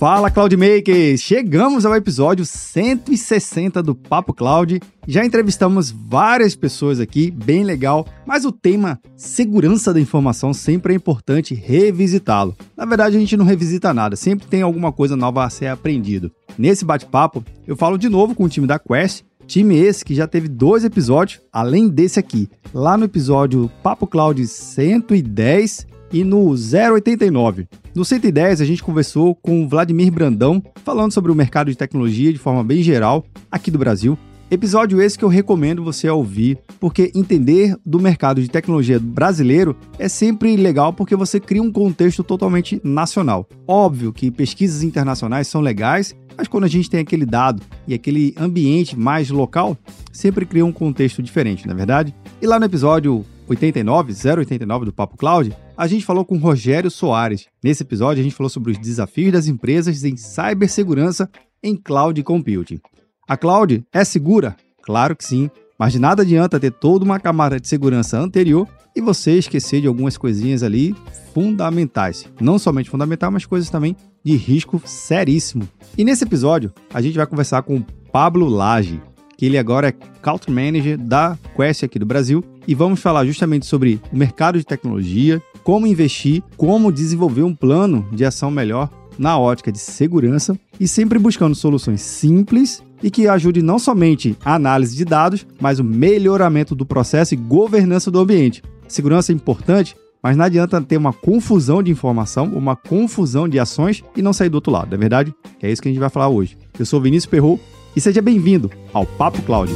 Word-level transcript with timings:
Fala 0.00 0.30
Cloudmakers! 0.30 1.20
Chegamos 1.20 1.84
ao 1.84 1.94
episódio 1.94 2.46
160 2.46 3.82
do 3.82 3.94
Papo 3.94 4.32
Cloud. 4.32 4.80
Já 5.06 5.26
entrevistamos 5.26 5.90
várias 5.90 6.56
pessoas 6.56 6.98
aqui, 6.98 7.30
bem 7.30 7.64
legal, 7.64 8.06
mas 8.26 8.46
o 8.46 8.50
tema 8.50 8.98
segurança 9.14 9.92
da 9.92 10.00
informação 10.00 10.54
sempre 10.54 10.94
é 10.94 10.96
importante 10.96 11.54
revisitá-lo. 11.54 12.56
Na 12.74 12.86
verdade, 12.86 13.18
a 13.18 13.20
gente 13.20 13.36
não 13.36 13.44
revisita 13.44 13.92
nada, 13.92 14.16
sempre 14.16 14.46
tem 14.46 14.62
alguma 14.62 14.90
coisa 14.90 15.14
nova 15.14 15.44
a 15.44 15.50
ser 15.50 15.66
aprendido. 15.66 16.32
Nesse 16.56 16.82
bate-papo, 16.82 17.44
eu 17.66 17.76
falo 17.76 17.98
de 17.98 18.08
novo 18.08 18.34
com 18.34 18.44
o 18.44 18.48
time 18.48 18.66
da 18.66 18.78
Quest, 18.78 19.22
time 19.46 19.76
esse 19.76 20.02
que 20.02 20.14
já 20.14 20.26
teve 20.26 20.48
dois 20.48 20.82
episódios, 20.82 21.42
além 21.52 21.90
desse 21.90 22.18
aqui. 22.18 22.48
Lá 22.72 22.96
no 22.96 23.04
episódio 23.04 23.70
Papo 23.82 24.06
Cloud 24.06 24.46
110 24.46 25.89
e 26.12 26.24
no 26.24 26.50
089. 26.50 27.68
No 27.94 28.04
110, 28.04 28.60
a 28.60 28.64
gente 28.64 28.82
conversou 28.82 29.34
com 29.34 29.68
Vladimir 29.68 30.12
Brandão, 30.12 30.62
falando 30.84 31.12
sobre 31.12 31.30
o 31.30 31.34
mercado 31.34 31.70
de 31.70 31.76
tecnologia 31.76 32.32
de 32.32 32.38
forma 32.38 32.62
bem 32.64 32.82
geral 32.82 33.24
aqui 33.50 33.70
do 33.70 33.78
Brasil. 33.78 34.18
Episódio 34.50 35.00
esse 35.00 35.16
que 35.16 35.24
eu 35.24 35.28
recomendo 35.28 35.84
você 35.84 36.08
ouvir, 36.08 36.58
porque 36.80 37.12
entender 37.14 37.76
do 37.86 38.00
mercado 38.00 38.42
de 38.42 38.48
tecnologia 38.48 38.98
brasileiro 38.98 39.76
é 39.96 40.08
sempre 40.08 40.56
legal 40.56 40.92
porque 40.92 41.14
você 41.14 41.38
cria 41.38 41.62
um 41.62 41.70
contexto 41.70 42.24
totalmente 42.24 42.80
nacional. 42.82 43.48
Óbvio 43.64 44.12
que 44.12 44.28
pesquisas 44.28 44.82
internacionais 44.82 45.46
são 45.46 45.60
legais, 45.60 46.16
mas 46.36 46.48
quando 46.48 46.64
a 46.64 46.68
gente 46.68 46.90
tem 46.90 46.98
aquele 46.98 47.24
dado 47.24 47.62
e 47.86 47.94
aquele 47.94 48.34
ambiente 48.36 48.98
mais 48.98 49.30
local, 49.30 49.78
sempre 50.10 50.44
cria 50.44 50.66
um 50.66 50.72
contexto 50.72 51.22
diferente, 51.22 51.64
não 51.68 51.74
é 51.74 51.76
verdade? 51.76 52.12
E 52.42 52.46
lá 52.46 52.58
no 52.58 52.66
episódio 52.66 53.24
89, 53.46 54.12
089 54.12 54.84
do 54.86 54.92
Papo 54.92 55.16
Cloud, 55.16 55.54
a 55.80 55.86
gente 55.86 56.04
falou 56.04 56.26
com 56.26 56.36
Rogério 56.36 56.90
Soares. 56.90 57.46
Nesse 57.64 57.84
episódio, 57.84 58.20
a 58.20 58.22
gente 58.22 58.34
falou 58.34 58.50
sobre 58.50 58.70
os 58.70 58.76
desafios 58.76 59.32
das 59.32 59.46
empresas 59.46 60.04
em 60.04 60.14
cibersegurança 60.14 61.26
em 61.62 61.74
cloud 61.74 62.22
computing. 62.22 62.78
A 63.26 63.34
cloud 63.34 63.82
é 63.90 64.04
segura? 64.04 64.54
Claro 64.82 65.16
que 65.16 65.24
sim, 65.24 65.50
mas 65.78 65.94
de 65.94 65.98
nada 65.98 66.20
adianta 66.20 66.60
ter 66.60 66.70
toda 66.70 67.02
uma 67.02 67.18
camada 67.18 67.58
de 67.58 67.66
segurança 67.66 68.18
anterior 68.18 68.68
e 68.94 69.00
você 69.00 69.38
esquecer 69.38 69.80
de 69.80 69.86
algumas 69.86 70.18
coisinhas 70.18 70.62
ali 70.62 70.94
fundamentais. 71.32 72.26
Não 72.38 72.58
somente 72.58 72.90
fundamental, 72.90 73.30
mas 73.30 73.46
coisas 73.46 73.70
também 73.70 73.96
de 74.22 74.36
risco 74.36 74.82
seríssimo. 74.84 75.66
E 75.96 76.04
nesse 76.04 76.24
episódio, 76.24 76.74
a 76.92 77.00
gente 77.00 77.16
vai 77.16 77.26
conversar 77.26 77.62
com 77.62 77.76
o 77.76 77.86
Pablo 78.12 78.50
Lage, 78.50 79.00
que 79.34 79.46
ele 79.46 79.56
agora 79.56 79.88
é 79.88 79.92
Country 80.20 80.52
Manager 80.52 80.98
da 80.98 81.38
Quest 81.56 81.84
aqui 81.84 81.98
do 81.98 82.04
Brasil. 82.04 82.44
E 82.66 82.74
vamos 82.74 83.00
falar 83.00 83.24
justamente 83.24 83.66
sobre 83.66 84.00
o 84.12 84.16
mercado 84.16 84.58
de 84.58 84.64
tecnologia, 84.64 85.42
como 85.62 85.86
investir, 85.86 86.42
como 86.56 86.92
desenvolver 86.92 87.42
um 87.42 87.54
plano 87.54 88.06
de 88.12 88.24
ação 88.24 88.50
melhor 88.50 88.88
na 89.18 89.38
ótica 89.38 89.70
de 89.70 89.78
segurança 89.78 90.58
e 90.78 90.88
sempre 90.88 91.18
buscando 91.18 91.54
soluções 91.54 92.00
simples 92.00 92.82
e 93.02 93.10
que 93.10 93.28
ajudem 93.28 93.62
não 93.62 93.78
somente 93.78 94.36
a 94.44 94.54
análise 94.54 94.96
de 94.96 95.04
dados, 95.04 95.46
mas 95.60 95.78
o 95.78 95.84
melhoramento 95.84 96.74
do 96.74 96.86
processo 96.86 97.34
e 97.34 97.36
governança 97.36 98.10
do 98.10 98.18
ambiente. 98.18 98.62
Segurança 98.88 99.32
é 99.32 99.34
importante, 99.34 99.96
mas 100.22 100.36
não 100.36 100.44
adianta 100.44 100.80
ter 100.80 100.96
uma 100.96 101.12
confusão 101.12 101.82
de 101.82 101.90
informação, 101.90 102.46
uma 102.46 102.76
confusão 102.76 103.48
de 103.48 103.58
ações 103.58 104.02
e 104.16 104.22
não 104.22 104.32
sair 104.32 104.48
do 104.48 104.56
outro 104.56 104.72
lado, 104.72 104.88
não 104.88 104.96
é 104.96 104.98
verdade? 104.98 105.34
É 105.62 105.70
isso 105.70 105.80
que 105.80 105.88
a 105.88 105.92
gente 105.92 106.00
vai 106.00 106.10
falar 106.10 106.28
hoje. 106.28 106.56
Eu 106.78 106.86
sou 106.86 107.00
Vinícius 107.00 107.30
Perro 107.30 107.60
e 107.94 108.00
seja 108.00 108.20
bem-vindo 108.20 108.70
ao 108.92 109.06
Papo 109.06 109.40
Cloud. 109.42 109.72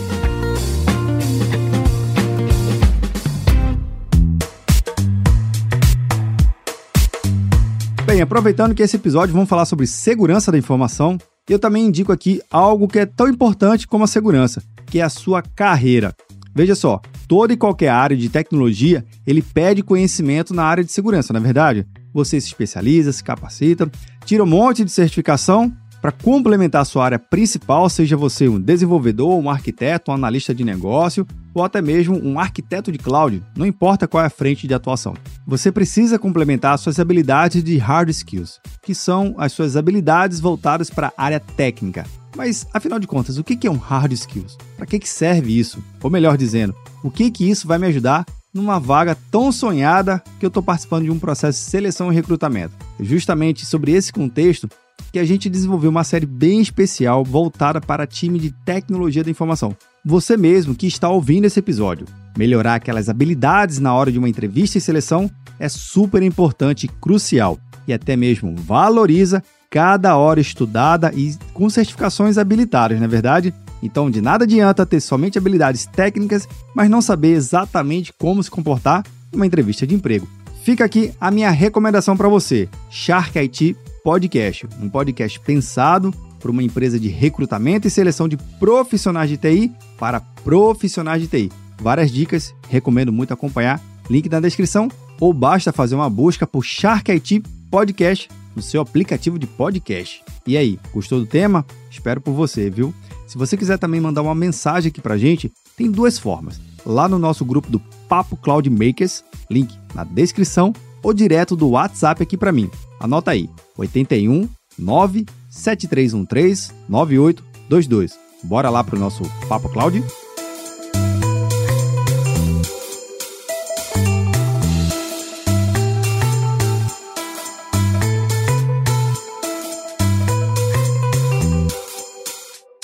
Bem, 8.15 8.23
aproveitando 8.23 8.77
que 8.77 8.83
esse 8.85 8.95
episódio 8.95 9.35
vamos 9.35 9.49
falar 9.49 9.65
sobre 9.65 9.89
segurança 9.89 10.53
da 10.53 10.57
informação, 10.57 11.19
eu 11.51 11.59
também 11.59 11.87
indico 11.87 12.13
aqui 12.13 12.41
algo 12.49 12.87
que 12.87 13.01
é 13.01 13.07
tão 13.07 13.27
importante 13.27 13.89
como 13.89 14.05
a 14.05 14.07
segurança, 14.07 14.63
que 14.87 15.01
é 15.01 15.03
a 15.03 15.09
sua 15.09 15.43
carreira. 15.43 16.15
Veja 16.55 16.77
só, 16.77 17.03
toda 17.27 17.53
e 17.53 17.57
qualquer 17.57 17.89
área 17.89 18.17
de 18.17 18.29
tecnologia, 18.29 19.05
ele 19.27 19.43
pede 19.43 19.83
conhecimento 19.83 20.55
na 20.55 20.63
área 20.63 20.85
de 20.85 20.93
segurança, 20.93 21.33
na 21.33 21.41
é 21.41 21.43
verdade? 21.43 21.85
Você 22.13 22.41
se 22.41 22.47
especializa, 22.47 23.11
se 23.11 23.25
capacita, 23.25 23.91
tira 24.25 24.45
um 24.45 24.47
monte 24.47 24.85
de 24.85 24.93
certificação 24.93 25.73
para 26.05 26.13
complementar 26.13 26.83
a 26.83 26.85
sua 26.85 27.07
área 27.07 27.19
principal, 27.19 27.89
seja 27.89 28.15
você 28.15 28.47
um 28.47 28.61
desenvolvedor, 28.61 29.39
um 29.39 29.49
arquiteto, 29.49 30.11
um 30.11 30.15
analista 30.15 30.55
de 30.55 30.63
negócio 30.63 31.27
ou 31.55 31.65
até 31.65 31.81
mesmo 31.81 32.23
um 32.23 32.39
arquiteto 32.39 32.93
de 32.93 32.99
cloud, 32.99 33.43
não 33.57 33.65
importa 33.65 34.07
qual 34.07 34.23
é 34.23 34.27
a 34.27 34.31
frente 34.31 34.69
de 34.69 34.75
atuação. 34.75 35.15
Você 35.47 35.73
precisa 35.73 36.19
complementar 36.19 36.79
suas 36.79 37.01
habilidades 37.01 37.65
de 37.65 37.79
hard 37.79 38.11
skills, 38.11 38.61
que 38.83 38.95
são 38.95 39.35
as 39.39 39.53
suas 39.53 39.79
habilidades 39.79 40.41
voltadas 40.41 40.91
para 40.91 41.11
a 41.17 41.25
área 41.25 41.41
técnica. 41.41 42.05
Mas, 42.37 42.67
afinal 42.75 42.99
de 42.99 43.07
contas, 43.07 43.39
o 43.39 43.45
que 43.45 43.67
é 43.67 43.71
um 43.71 43.79
hard 43.79 44.13
skills? 44.13 44.59
Para 44.77 44.85
que 44.85 45.09
serve 45.09 45.59
isso? 45.59 45.83
Ou 46.03 46.11
melhor 46.11 46.37
dizendo, 46.37 46.75
o 47.03 47.11
que, 47.11 47.33
isso 47.41 47.67
vai 47.67 47.79
me 47.79 47.87
ajudar 47.87 48.27
numa 48.53 48.79
vaga 48.79 49.17
tão 49.31 49.51
sonhada 49.51 50.23
que 50.39 50.45
eu 50.45 50.49
estou 50.49 50.63
participando 50.63 51.05
de 51.05 51.11
um 51.11 51.19
processo 51.19 51.61
de 51.61 51.65
seleção 51.65 52.13
e 52.13 52.15
recrutamento? 52.15 52.75
Justamente 53.01 53.65
sobre 53.65 53.93
esse 53.93 54.13
contexto 54.13 54.69
que 55.13 55.19
a 55.19 55.25
gente 55.25 55.49
desenvolveu 55.49 55.91
uma 55.91 56.05
série 56.05 56.27
bem 56.27 56.61
especial 56.61 57.25
voltada 57.25 57.81
para 57.81 58.07
time 58.07 58.39
de 58.39 58.51
tecnologia 58.65 59.23
da 59.23 59.31
informação. 59.31 59.77
Você 60.05 60.37
mesmo 60.37 60.75
que 60.75 60.87
está 60.87 61.09
ouvindo 61.09 61.45
esse 61.45 61.59
episódio, 61.59 62.07
melhorar 62.37 62.75
aquelas 62.75 63.09
habilidades 63.09 63.79
na 63.79 63.95
hora 63.95 64.11
de 64.11 64.19
uma 64.19 64.29
entrevista 64.29 64.77
e 64.77 64.81
seleção 64.81 65.31
é 65.59 65.69
super 65.69 66.23
importante 66.23 66.85
e 66.85 66.89
crucial, 66.89 67.59
e 67.87 67.93
até 67.93 68.17
mesmo 68.17 68.55
valoriza 68.57 69.43
cada 69.71 70.17
hora 70.17 70.41
estudada 70.41 71.13
e 71.15 71.37
com 71.53 71.69
certificações 71.71 72.39
habilitadas, 72.39 72.99
não 72.99 73.07
é 73.07 73.09
verdade? 73.09 73.55
Então, 73.83 74.11
de 74.11 74.21
nada 74.21 74.45
adianta 74.45 74.87
ter 74.87 75.01
somente 75.01 75.37
habilidades 75.37 75.85
técnicas, 75.87 76.49
mas 76.75 76.89
não 76.89 77.03
saber 77.03 77.33
exatamente 77.33 78.13
como 78.19 78.43
se 78.43 78.51
comportar 78.51 79.05
numa 79.33 79.47
entrevista 79.47 79.87
de 79.87 79.95
emprego. 79.95 80.29
Fica 80.65 80.83
aqui 80.83 81.13
a 81.21 81.31
minha 81.31 81.51
recomendação 81.51 82.17
para 82.17 82.27
você: 82.27 82.71
Shark 82.89 83.39
IT 83.39 83.77
Podcast, 84.03 84.67
um 84.81 84.89
podcast 84.89 85.39
pensado 85.41 86.11
por 86.41 86.51
uma 86.51 86.63
empresa 86.63 86.99
de 86.99 87.09
recrutamento 87.09 87.87
e 87.87 87.91
seleção 87.91 88.27
de 88.27 88.39
profissionais 88.59 89.29
de 89.29 89.37
TI 89.37 89.71
para 89.99 90.21
profissionais 90.43 91.21
de 91.21 91.29
TI. 91.29 91.53
Várias 91.79 92.11
dicas, 92.11 92.55
recomendo 92.67 93.13
muito 93.13 93.35
acompanhar. 93.35 93.79
Link 94.09 94.27
na 94.31 94.41
descrição 94.41 94.89
ou 95.21 95.35
basta 95.35 95.71
fazer 95.71 95.97
uma 95.97 96.09
busca 96.09 96.47
por 96.47 96.65
Shark 96.65 97.13
IT 97.13 97.43
Podcast 97.71 98.31
no 98.57 98.63
seu 98.63 98.81
aplicativo 98.81 99.39
de 99.39 99.47
podcast. 99.47 100.23
E 100.47 100.57
aí, 100.57 100.81
gostou 100.95 101.21
do 101.21 101.27
tema? 101.27 101.67
Espero 101.91 102.23
por 102.23 102.33
você, 102.33 102.71
viu? 102.71 102.95
Se 103.27 103.37
você 103.37 103.55
quiser 103.55 103.79
também 103.79 104.01
mandar 104.01 104.23
uma 104.23 104.35
mensagem 104.35 104.89
aqui 104.89 105.03
pra 105.03 105.19
gente, 105.19 105.53
tem 105.77 105.91
duas 105.91 106.19
formas. 106.19 106.59
Lá 106.87 107.07
no 107.07 107.19
nosso 107.19 107.45
grupo 107.45 107.71
do 107.71 107.79
Papo 108.15 108.37
Cloud 108.37 108.71
Makers, 108.71 109.25
link 109.51 109.77
na 109.93 110.05
descrição, 110.05 110.73
ou 111.03 111.13
direto 111.13 111.57
do 111.57 111.71
WhatsApp 111.71 112.23
aqui 112.23 112.37
para 112.37 112.53
mim. 112.53 112.71
Anota 113.01 113.33
aí, 113.33 113.51
81 113.77 114.49
97313 114.79 116.73
9822. 116.89 118.17
Bora 118.45 118.71
lá 118.71 118.85
pro 118.85 118.97
nosso 118.97 119.25
Papo 119.49 119.69
Cloud? 119.69 120.05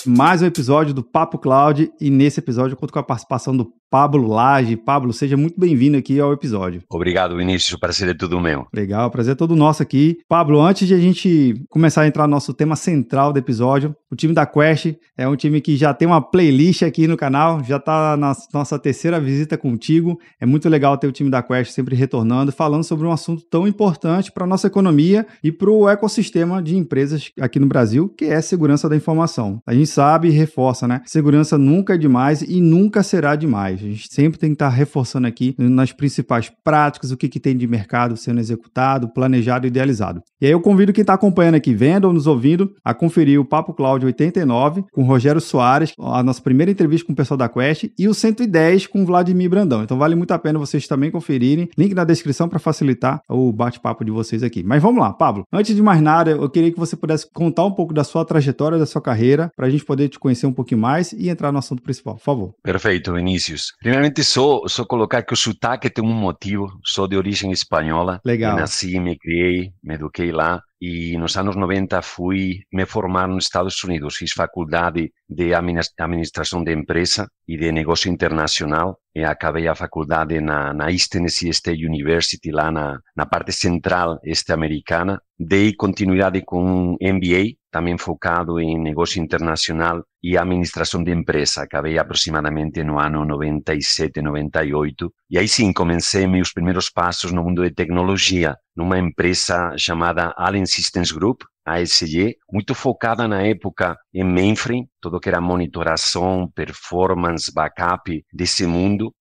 mais 0.07 0.43
um 0.43 0.47
episódio 0.47 0.93
do 0.93 1.03
Papo 1.03 1.39
Cloud 1.39 1.91
e 2.01 2.11
nesse 2.11 2.41
episódio 2.41 2.75
eu 2.75 2.77
conto 2.77 2.93
com 2.93 2.99
a 2.99 3.03
participação 3.03 3.57
do 3.57 3.73
Pablo 3.91 4.29
Lage. 4.29 4.77
Pablo, 4.77 5.13
seja 5.13 5.37
muito 5.37 5.59
bem-vindo 5.59 5.97
aqui 5.97 6.21
ao 6.21 6.33
episódio. 6.33 6.83
Obrigado, 6.89 7.37
Vinícius. 7.37 7.73
O 7.73 7.81
prazer 7.81 8.09
é 8.09 8.15
todo 8.15 8.41
meu. 8.41 8.67
Legal, 8.73 9.09
o 9.09 9.11
prazer 9.11 9.33
é 9.33 9.35
todo 9.35 9.57
nosso 9.57 9.83
aqui. 9.83 10.19
Pablo, 10.29 10.61
antes 10.61 10.87
de 10.87 10.95
a 10.95 10.99
gente 10.99 11.61
começar 11.69 12.03
a 12.03 12.07
entrar 12.07 12.29
no 12.29 12.31
nosso 12.31 12.55
tema 12.55 12.77
central 12.77 13.33
do 13.33 13.39
episódio, 13.41 13.95
o 14.09 14.15
time 14.15 14.33
da 14.33 14.47
Quest 14.47 14.95
é 15.17 15.29
um 15.29 15.35
time 15.35 15.61
que 15.61 15.77
já 15.77 15.93
tem 15.93 16.07
uma 16.07 16.23
playlist 16.23 16.83
aqui 16.83 17.09
no 17.09 17.17
canal, 17.17 17.65
já 17.65 17.77
está 17.79 18.17
na 18.17 18.33
nossa 18.55 18.79
terceira 18.79 19.21
visita 19.21 19.59
contigo. 19.59 20.21
É 20.41 20.47
muito 20.47 20.69
legal 20.69 20.97
ter 20.97 21.09
o 21.09 21.13
time 21.13 21.29
da 21.29 21.43
Quest 21.43 21.73
sempre 21.73 21.97
retornando, 21.97 22.53
falando 22.53 22.85
sobre 22.85 23.07
um 23.07 23.13
assunto 23.13 23.43
tão 23.43 23.67
importante 23.67 24.31
para 24.31 24.45
a 24.45 24.47
nossa 24.47 24.69
economia 24.69 25.27
e 25.43 25.51
para 25.51 25.69
o 25.69 25.89
ecossistema 25.89 26.63
de 26.63 26.77
empresas 26.77 27.33
aqui 27.41 27.59
no 27.59 27.67
Brasil, 27.67 28.09
que 28.09 28.27
é 28.27 28.37
a 28.37 28.43
segurança 28.43 28.89
da 28.89 28.95
informação. 28.95 29.61
A 29.67 29.75
gente 29.75 29.89
sabe 29.89 30.29
e 30.29 30.31
reforça, 30.31 30.87
né? 30.87 31.03
Segurança 31.07 31.59
nunca 31.59 31.95
é 31.95 31.99
demais 31.99 32.43
e 32.43 32.61
nunca 32.61 33.03
será 33.03 33.35
demais. 33.35 33.80
A 33.81 33.89
gente 33.89 34.13
sempre 34.13 34.39
tem 34.39 34.51
que 34.51 34.55
estar 34.55 34.69
reforçando 34.69 35.27
aqui 35.27 35.55
nas 35.59 35.93
principais 35.93 36.51
práticas, 36.63 37.11
o 37.11 37.17
que, 37.17 37.29
que 37.29 37.41
tem 37.41 37.57
de 37.57 37.67
mercado 37.67 38.17
sendo 38.17 38.41
executado, 38.41 39.13
planejado 39.13 39.67
e 39.67 39.69
idealizado. 39.69 40.23
E 40.41 40.47
aí 40.47 40.53
eu 40.53 40.61
convido 40.61 40.91
quem 40.91 41.03
está 41.03 41.13
acompanhando 41.13 41.57
aqui, 41.57 41.75
vendo 41.75 42.07
ou 42.07 42.15
nos 42.15 42.27
ouvindo, 42.27 42.75
a 42.83 42.95
conferir 42.95 43.39
o 43.39 43.45
Papo 43.45 43.75
Cloud 43.75 44.07
89 44.07 44.85
com 44.91 45.03
Rogério 45.03 45.39
Soares, 45.39 45.93
a 45.99 46.23
nossa 46.23 46.41
primeira 46.41 46.73
entrevista 46.73 47.07
com 47.07 47.13
o 47.13 47.17
pessoal 47.17 47.37
da 47.37 47.47
Quest, 47.47 47.91
e 47.99 48.09
o 48.09 48.15
110 48.15 48.87
com 48.87 49.03
o 49.03 49.05
Vladimir 49.05 49.51
Brandão. 49.51 49.83
Então 49.83 49.99
vale 49.99 50.15
muito 50.15 50.31
a 50.31 50.39
pena 50.39 50.59
vocês 50.59 50.89
também 50.89 51.11
conferirem. 51.11 51.69
Link 51.77 51.93
na 51.93 52.05
descrição 52.05 52.49
para 52.49 52.59
facilitar 52.59 53.21
o 53.29 53.53
bate-papo 53.53 54.03
de 54.03 54.11
vocês 54.11 54.43
aqui. 54.43 54.63
Mas 54.63 54.83
vamos 54.83 55.03
lá, 55.03 55.13
Pablo. 55.13 55.45
Antes 55.53 55.77
de 55.77 55.83
mais 55.83 56.01
nada, 56.01 56.31
eu 56.31 56.49
queria 56.49 56.73
que 56.73 56.79
você 56.79 56.97
pudesse 56.97 57.31
contar 57.31 57.67
um 57.67 57.73
pouco 57.73 57.93
da 57.93 58.03
sua 58.03 58.25
trajetória, 58.25 58.79
da 58.79 58.87
sua 58.87 59.03
carreira, 59.03 59.51
para 59.55 59.67
a 59.67 59.71
gente 59.71 59.85
poder 59.85 60.09
te 60.09 60.19
conhecer 60.19 60.47
um 60.47 60.55
pouquinho 60.55 60.81
mais 60.81 61.13
e 61.13 61.29
entrar 61.29 61.53
no 61.53 61.59
assunto 61.59 61.83
principal, 61.83 62.15
por 62.15 62.25
favor. 62.25 62.55
Perfeito, 62.63 63.13
Vinícius. 63.13 63.75
Primeiramente, 63.79 64.25
só, 64.25 64.63
só 64.67 64.87
colocar 64.87 65.23
que 65.23 65.35
o 65.35 65.37
sotaque 65.37 65.91
tem 65.91 66.03
um 66.03 66.15
motivo. 66.15 66.67
Sou 66.83 67.07
de 67.07 67.15
origem 67.15 67.53
espanhola. 67.53 68.23
Legal. 68.25 68.57
nasci, 68.57 68.99
me 68.99 69.19
criei, 69.19 69.73
me 69.85 69.97
eduquei 69.97 70.30
lá. 70.31 70.61
E 70.81 71.17
nos 71.19 71.37
anos 71.37 71.57
90 71.57 72.01
fui 72.01 72.61
me 72.73 72.87
formar 72.87 73.29
nos 73.29 73.45
Estados 73.45 73.83
Unidos. 73.85 74.17
Fiz 74.17 74.33
faculdade 74.33 75.13
de 75.29 75.53
administração 75.55 76.65
de 76.65 76.73
empresa 76.73 77.29
e 77.47 77.57
de 77.59 77.71
negócio 77.71 78.11
internacional 78.11 78.99
e 79.15 79.23
acabei 79.23 79.69
a 79.69 79.75
faculdade 79.75 80.41
na, 80.41 80.73
na 80.73 80.91
East 80.91 81.11
Tennessee 81.11 81.51
State 81.51 81.85
University, 81.85 82.51
lá 82.51 82.71
na, 82.71 82.99
na 83.15 83.27
parte 83.27 83.53
central 83.53 84.19
este-americana. 84.25 85.21
Dei 85.39 85.75
continuidade 85.75 86.43
com 86.43 86.65
um 86.65 86.97
MBA, 87.01 87.57
também 87.71 87.97
focado 87.97 88.59
em 88.61 88.79
negócio 88.79 89.23
internacional 89.23 90.03
e 90.23 90.37
administração 90.37 91.03
de 91.03 91.13
empresa. 91.13 91.63
Acabei 91.63 91.99
aproximadamente 91.99 92.83
no 92.83 92.99
ano 92.99 93.25
97, 93.25 94.21
98. 94.21 95.13
E 95.31 95.39
aí 95.39 95.49
sim, 95.49 95.73
comecei 95.73 96.27
meus 96.27 96.53
primeiros 96.53 96.91
passos 96.91 97.33
no 97.33 97.43
mundo 97.43 97.63
de 97.63 97.71
tecnologia, 97.75 98.57
numa 98.77 98.99
empresa 98.99 99.75
chamada 99.79 100.35
Allen 100.37 100.67
Systems 100.67 101.13
Group, 101.13 101.43
ASG, 101.65 102.37
muito 102.51 102.75
focada 102.75 103.29
na 103.29 103.43
época 103.43 103.97
em 104.13 104.25
mainframe, 104.25 104.89
tudo 105.01 105.21
que 105.21 105.29
era 105.29 105.41
monitoração, 105.41 106.51
performance, 106.55 107.53
backup 107.53 108.25
desse 108.33 108.67
mundo. 108.67 109.13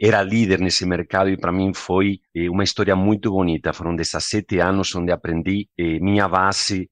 Era 0.00 0.22
líder 0.22 0.60
nesse 0.60 0.86
mercado 0.86 1.28
e 1.28 1.36
para 1.36 1.50
mim 1.50 1.72
foi 1.74 2.20
e, 2.34 2.48
uma 2.48 2.62
história 2.62 2.94
muito 2.94 3.30
bonita. 3.30 3.72
Foram 3.72 3.96
17 3.96 4.60
anos 4.60 4.94
onde 4.94 5.10
aprendi 5.10 5.68
e, 5.76 5.98
minha 6.00 6.28
base, 6.28 6.88